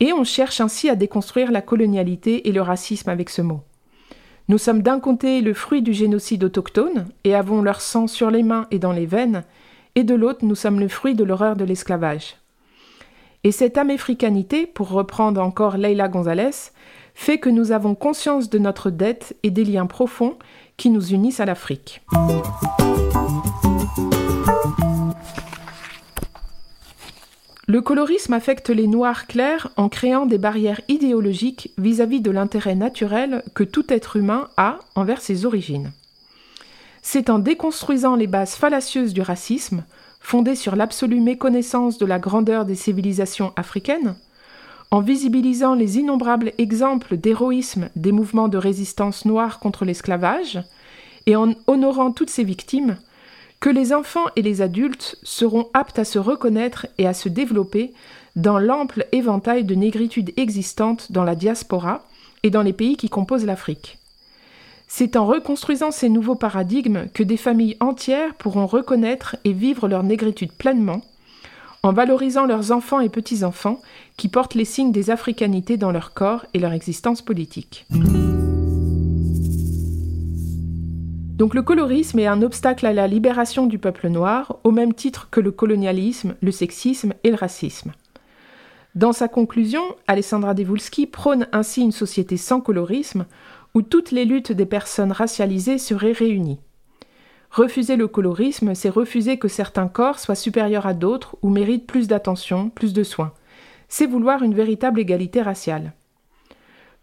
Et 0.00 0.14
on 0.14 0.24
cherche 0.24 0.62
ainsi 0.62 0.88
à 0.88 0.96
déconstruire 0.96 1.52
la 1.52 1.60
colonialité 1.60 2.48
et 2.48 2.52
le 2.52 2.62
racisme 2.62 3.10
avec 3.10 3.28
ce 3.28 3.42
mot. 3.42 3.60
Nous 4.48 4.58
sommes 4.58 4.82
d'un 4.82 5.00
côté 5.00 5.40
le 5.40 5.54
fruit 5.54 5.80
du 5.80 5.94
génocide 5.94 6.44
autochtone 6.44 7.06
et 7.24 7.34
avons 7.34 7.62
leur 7.62 7.80
sang 7.80 8.06
sur 8.06 8.30
les 8.30 8.42
mains 8.42 8.66
et 8.70 8.78
dans 8.78 8.92
les 8.92 9.06
veines, 9.06 9.42
et 9.94 10.04
de 10.04 10.14
l'autre 10.14 10.44
nous 10.44 10.54
sommes 10.54 10.80
le 10.80 10.88
fruit 10.88 11.14
de 11.14 11.24
l'horreur 11.24 11.56
de 11.56 11.64
l'esclavage. 11.64 12.36
Et 13.42 13.52
cette 13.52 13.78
améfricanité, 13.78 14.66
pour 14.66 14.90
reprendre 14.90 15.40
encore 15.40 15.78
Leila 15.78 16.08
Gonzalez, 16.08 16.72
fait 17.14 17.38
que 17.38 17.48
nous 17.48 17.72
avons 17.72 17.94
conscience 17.94 18.50
de 18.50 18.58
notre 18.58 18.90
dette 18.90 19.36
et 19.42 19.50
des 19.50 19.64
liens 19.64 19.86
profonds 19.86 20.36
qui 20.76 20.90
nous 20.90 21.12
unissent 21.12 21.40
à 21.40 21.46
l'Afrique. 21.46 22.02
Le 27.74 27.82
colorisme 27.82 28.34
affecte 28.34 28.70
les 28.70 28.86
noirs 28.86 29.26
clairs 29.26 29.68
en 29.76 29.88
créant 29.88 30.26
des 30.26 30.38
barrières 30.38 30.80
idéologiques 30.86 31.72
vis-à-vis 31.76 32.20
de 32.20 32.30
l'intérêt 32.30 32.76
naturel 32.76 33.42
que 33.52 33.64
tout 33.64 33.92
être 33.92 34.14
humain 34.14 34.48
a 34.56 34.78
envers 34.94 35.20
ses 35.20 35.44
origines. 35.44 35.90
C'est 37.02 37.30
en 37.30 37.40
déconstruisant 37.40 38.14
les 38.14 38.28
bases 38.28 38.54
fallacieuses 38.54 39.12
du 39.12 39.22
racisme, 39.22 39.82
fondées 40.20 40.54
sur 40.54 40.76
l'absolue 40.76 41.18
méconnaissance 41.18 41.98
de 41.98 42.06
la 42.06 42.20
grandeur 42.20 42.64
des 42.64 42.76
civilisations 42.76 43.52
africaines, 43.56 44.14
en 44.92 45.00
visibilisant 45.00 45.74
les 45.74 45.98
innombrables 45.98 46.52
exemples 46.58 47.16
d'héroïsme 47.16 47.88
des 47.96 48.12
mouvements 48.12 48.46
de 48.46 48.56
résistance 48.56 49.24
noire 49.24 49.58
contre 49.58 49.84
l'esclavage, 49.84 50.62
et 51.26 51.34
en 51.34 51.54
honorant 51.66 52.12
toutes 52.12 52.30
ces 52.30 52.44
victimes, 52.44 52.98
que 53.64 53.70
les 53.70 53.94
enfants 53.94 54.26
et 54.36 54.42
les 54.42 54.60
adultes 54.60 55.16
seront 55.22 55.70
aptes 55.72 55.98
à 55.98 56.04
se 56.04 56.18
reconnaître 56.18 56.86
et 56.98 57.06
à 57.06 57.14
se 57.14 57.30
développer 57.30 57.94
dans 58.36 58.58
l'ample 58.58 59.06
éventail 59.10 59.64
de 59.64 59.74
négritudes 59.74 60.34
existantes 60.36 61.10
dans 61.12 61.24
la 61.24 61.34
diaspora 61.34 62.04
et 62.42 62.50
dans 62.50 62.60
les 62.60 62.74
pays 62.74 62.98
qui 62.98 63.08
composent 63.08 63.46
l'Afrique. 63.46 63.96
C'est 64.86 65.16
en 65.16 65.24
reconstruisant 65.24 65.92
ces 65.92 66.10
nouveaux 66.10 66.34
paradigmes 66.34 67.06
que 67.14 67.22
des 67.22 67.38
familles 67.38 67.78
entières 67.80 68.34
pourront 68.34 68.66
reconnaître 68.66 69.36
et 69.44 69.54
vivre 69.54 69.88
leur 69.88 70.02
négritude 70.02 70.52
pleinement, 70.52 71.00
en 71.82 71.94
valorisant 71.94 72.44
leurs 72.44 72.70
enfants 72.70 73.00
et 73.00 73.08
petits-enfants 73.08 73.80
qui 74.18 74.28
portent 74.28 74.56
les 74.56 74.66
signes 74.66 74.92
des 74.92 75.08
africanités 75.08 75.78
dans 75.78 75.90
leur 75.90 76.12
corps 76.12 76.44
et 76.52 76.58
leur 76.58 76.74
existence 76.74 77.22
politique. 77.22 77.86
Donc 81.34 81.54
le 81.54 81.62
colorisme 81.62 82.20
est 82.20 82.28
un 82.28 82.42
obstacle 82.42 82.86
à 82.86 82.92
la 82.92 83.08
libération 83.08 83.66
du 83.66 83.80
peuple 83.80 84.08
noir, 84.08 84.60
au 84.62 84.70
même 84.70 84.94
titre 84.94 85.30
que 85.32 85.40
le 85.40 85.50
colonialisme, 85.50 86.36
le 86.40 86.52
sexisme 86.52 87.12
et 87.24 87.30
le 87.30 87.36
racisme. 87.36 87.90
Dans 88.94 89.12
sa 89.12 89.26
conclusion, 89.26 89.82
Alessandra 90.06 90.54
Devulski 90.54 91.08
prône 91.08 91.48
ainsi 91.50 91.82
une 91.82 91.90
société 91.90 92.36
sans 92.36 92.60
colorisme, 92.60 93.26
où 93.74 93.82
toutes 93.82 94.12
les 94.12 94.24
luttes 94.24 94.52
des 94.52 94.64
personnes 94.64 95.10
racialisées 95.10 95.78
seraient 95.78 96.12
réunies. 96.12 96.60
Refuser 97.50 97.96
le 97.96 98.06
colorisme, 98.06 98.76
c'est 98.76 98.88
refuser 98.88 99.36
que 99.36 99.48
certains 99.48 99.88
corps 99.88 100.20
soient 100.20 100.36
supérieurs 100.36 100.86
à 100.86 100.94
d'autres 100.94 101.34
ou 101.42 101.50
méritent 101.50 101.88
plus 101.88 102.06
d'attention, 102.06 102.70
plus 102.70 102.92
de 102.92 103.02
soins. 103.02 103.32
C'est 103.88 104.06
vouloir 104.06 104.44
une 104.44 104.54
véritable 104.54 105.00
égalité 105.00 105.42
raciale. 105.42 105.94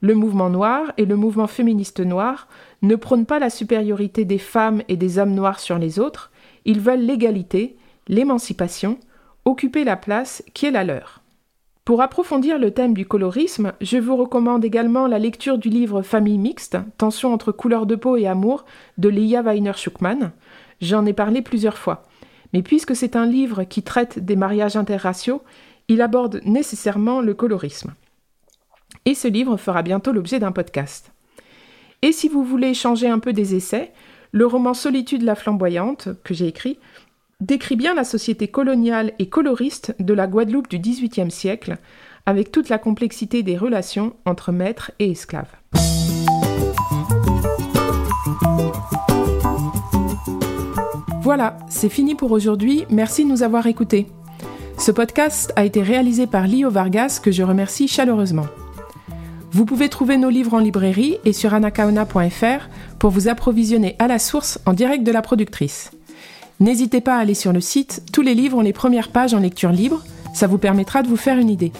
Le 0.02 0.16
mouvement 0.16 0.50
noir 0.50 0.92
et 0.98 1.06
le 1.06 1.16
mouvement 1.16 1.48
féministe 1.48 2.00
noir 2.00 2.48
ne 2.82 2.96
prônent 2.96 3.28
pas 3.28 3.38
la 3.38 3.52
supériorité 3.52 4.26
des 4.26 4.40
femmes 4.40 4.82
et 4.88 4.98
des 4.98 5.20
hommes 5.20 5.36
noirs 5.36 5.60
sur 5.60 5.78
les 5.78 6.00
autres, 6.00 6.32
ils 6.66 6.80
veulent 6.80 7.06
l'égalité, 7.06 7.78
l'émancipation, 8.08 8.98
occuper 9.46 9.84
la 9.84 9.96
place 9.96 10.44
qui 10.56 10.66
est 10.66 10.72
la 10.72 10.84
leur. 10.84 11.22
Pour 11.86 12.02
approfondir 12.02 12.58
le 12.58 12.72
thème 12.72 12.94
du 12.94 13.06
colorisme, 13.06 13.74
je 13.82 13.98
vous 13.98 14.16
recommande 14.16 14.66
également 14.66 15.08
la 15.08 15.20
lecture 15.20 15.58
du 15.58 15.70
livre 15.70 16.02
Famille 16.02 16.38
mixte, 16.38 16.78
tension 16.98 17.34
entre 17.34 17.52
couleur 17.52 17.86
de 17.86 17.96
peau 17.96 18.18
et 18.18 18.28
amour 18.28 18.66
de 18.98 19.10
Leia 19.10 19.42
Weiner-Schuckmann. 19.42 20.32
J'en 20.80 21.06
ai 21.06 21.14
parlé 21.14 21.42
plusieurs 21.42 21.78
fois. 21.78 22.04
Mais 22.54 22.62
puisque 22.64 22.96
c'est 22.96 23.16
un 23.16 23.26
livre 23.26 23.64
qui 23.64 23.82
traite 23.82 24.20
des 24.20 24.36
mariages 24.36 24.76
interraciaux, 24.76 25.42
il 25.88 26.02
aborde 26.02 26.42
nécessairement 26.46 27.22
le 27.22 27.34
colorisme. 27.34 27.94
Et 29.06 29.16
ce 29.16 29.28
livre 29.28 29.58
fera 29.58 29.82
bientôt 29.82 30.12
l'objet 30.12 30.40
d'un 30.40 30.52
podcast. 30.52 31.12
Et 32.04 32.12
si 32.12 32.28
vous 32.28 32.44
voulez 32.44 32.74
changer 32.74 33.08
un 33.08 33.20
peu 33.20 33.34
des 33.34 33.56
essais, 33.56 33.92
le 34.32 34.46
roman 34.46 34.74
Solitude 34.74 35.24
la 35.24 35.36
flamboyante, 35.36 36.10
que 36.24 36.34
j'ai 36.34 36.48
écrit, 36.48 36.78
décrit 37.40 37.76
bien 37.76 37.96
la 37.96 38.04
société 38.04 38.48
coloniale 38.48 39.14
et 39.18 39.28
coloriste 39.28 39.96
de 40.00 40.14
la 40.14 40.28
Guadeloupe 40.28 40.70
du 40.70 40.80
XVIIIe 40.80 41.32
siècle, 41.32 41.78
avec 42.28 42.52
toute 42.52 42.70
la 42.70 42.78
complexité 42.78 43.42
des 43.42 43.58
relations 43.58 44.14
entre 44.26 44.52
maîtres 44.52 44.92
et 45.00 45.12
esclaves. 45.12 45.52
Voilà, 51.24 51.58
c'est 51.70 51.90
fini 51.90 52.16
pour 52.16 52.32
aujourd'hui, 52.32 52.86
merci 52.90 53.24
de 53.24 53.30
nous 53.30 53.42
avoir 53.42 53.66
écoutés. 53.66 54.08
Ce 54.78 54.92
podcast 54.92 55.54
a 55.56 55.66
été 55.66 55.82
réalisé 55.82 56.28
par 56.28 56.48
Lio 56.48 56.70
Vargas, 56.70 57.20
que 57.24 57.32
je 57.32 57.44
remercie 57.44 57.88
chaleureusement. 57.88 58.48
Vous 59.54 59.66
pouvez 59.66 59.90
trouver 59.90 60.16
nos 60.16 60.30
livres 60.30 60.54
en 60.54 60.60
librairie 60.60 61.18
et 61.26 61.34
sur 61.34 61.54
anacaona.fr 61.54 62.70
pour 63.00 63.12
vous 63.12 63.28
approvisionner 63.28 63.98
à 64.00 64.08
la 64.08 64.18
source 64.18 64.60
en 64.66 64.72
direct 64.72 65.04
de 65.04 65.12
la 65.12 65.22
productrice. 65.22 65.92
N'hésitez 66.62 67.02
pas 67.02 67.18
à 67.18 67.20
aller 67.20 67.34
sur 67.34 67.52
le 67.52 67.60
site, 67.60 68.04
tous 68.14 68.22
les 68.22 68.34
livres 68.34 68.58
ont 68.58 68.62
les 68.62 68.72
premières 68.72 69.10
pages 69.10 69.34
en 69.34 69.40
lecture 69.40 69.72
libre, 69.72 70.04
ça 70.34 70.48
vous 70.48 70.58
permettra 70.58 71.04
de 71.04 71.10
vous 71.10 71.18
faire 71.18 71.38
une 71.38 71.50
idée. 71.50 71.74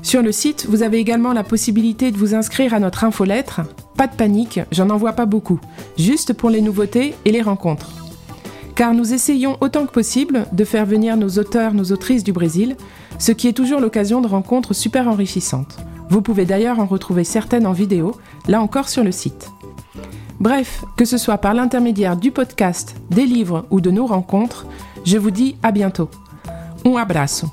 Sur 0.00 0.22
le 0.22 0.32
site, 0.32 0.66
vous 0.66 0.82
avez 0.82 0.96
également 0.98 1.34
la 1.34 1.44
possibilité 1.44 2.10
de 2.10 2.16
vous 2.16 2.34
inscrire 2.34 2.72
à 2.72 2.80
notre 2.80 3.04
infolettre. 3.04 3.60
Pas 3.96 4.06
de 4.06 4.14
panique, 4.14 4.60
j'en 4.72 4.88
envoie 4.88 5.12
pas 5.12 5.26
beaucoup, 5.26 5.60
juste 5.98 6.32
pour 6.32 6.48
les 6.48 6.62
nouveautés 6.62 7.14
et 7.26 7.32
les 7.32 7.42
rencontres. 7.42 7.90
Car 8.76 8.94
nous 8.94 9.12
essayons 9.12 9.58
autant 9.60 9.84
que 9.84 9.92
possible 9.92 10.46
de 10.52 10.64
faire 10.64 10.86
venir 10.86 11.18
nos 11.18 11.38
auteurs, 11.38 11.74
nos 11.74 11.92
autrices 11.92 12.24
du 12.24 12.32
Brésil, 12.32 12.76
ce 13.18 13.32
qui 13.32 13.48
est 13.48 13.52
toujours 13.52 13.80
l'occasion 13.80 14.22
de 14.22 14.28
rencontres 14.28 14.72
super 14.72 15.08
enrichissantes. 15.08 15.76
Vous 16.10 16.22
pouvez 16.22 16.44
d'ailleurs 16.44 16.78
en 16.78 16.86
retrouver 16.86 17.24
certaines 17.24 17.66
en 17.66 17.72
vidéo, 17.72 18.14
là 18.46 18.60
encore 18.60 18.88
sur 18.88 19.04
le 19.04 19.12
site. 19.12 19.50
Bref, 20.40 20.84
que 20.96 21.04
ce 21.04 21.18
soit 21.18 21.38
par 21.38 21.54
l'intermédiaire 21.54 22.16
du 22.16 22.30
podcast, 22.30 22.94
des 23.10 23.26
livres 23.26 23.66
ou 23.70 23.80
de 23.80 23.90
nos 23.90 24.06
rencontres, 24.06 24.66
je 25.04 25.18
vous 25.18 25.30
dis 25.30 25.56
à 25.62 25.72
bientôt. 25.72 26.10
Un 26.84 26.94
abraço. 26.94 27.48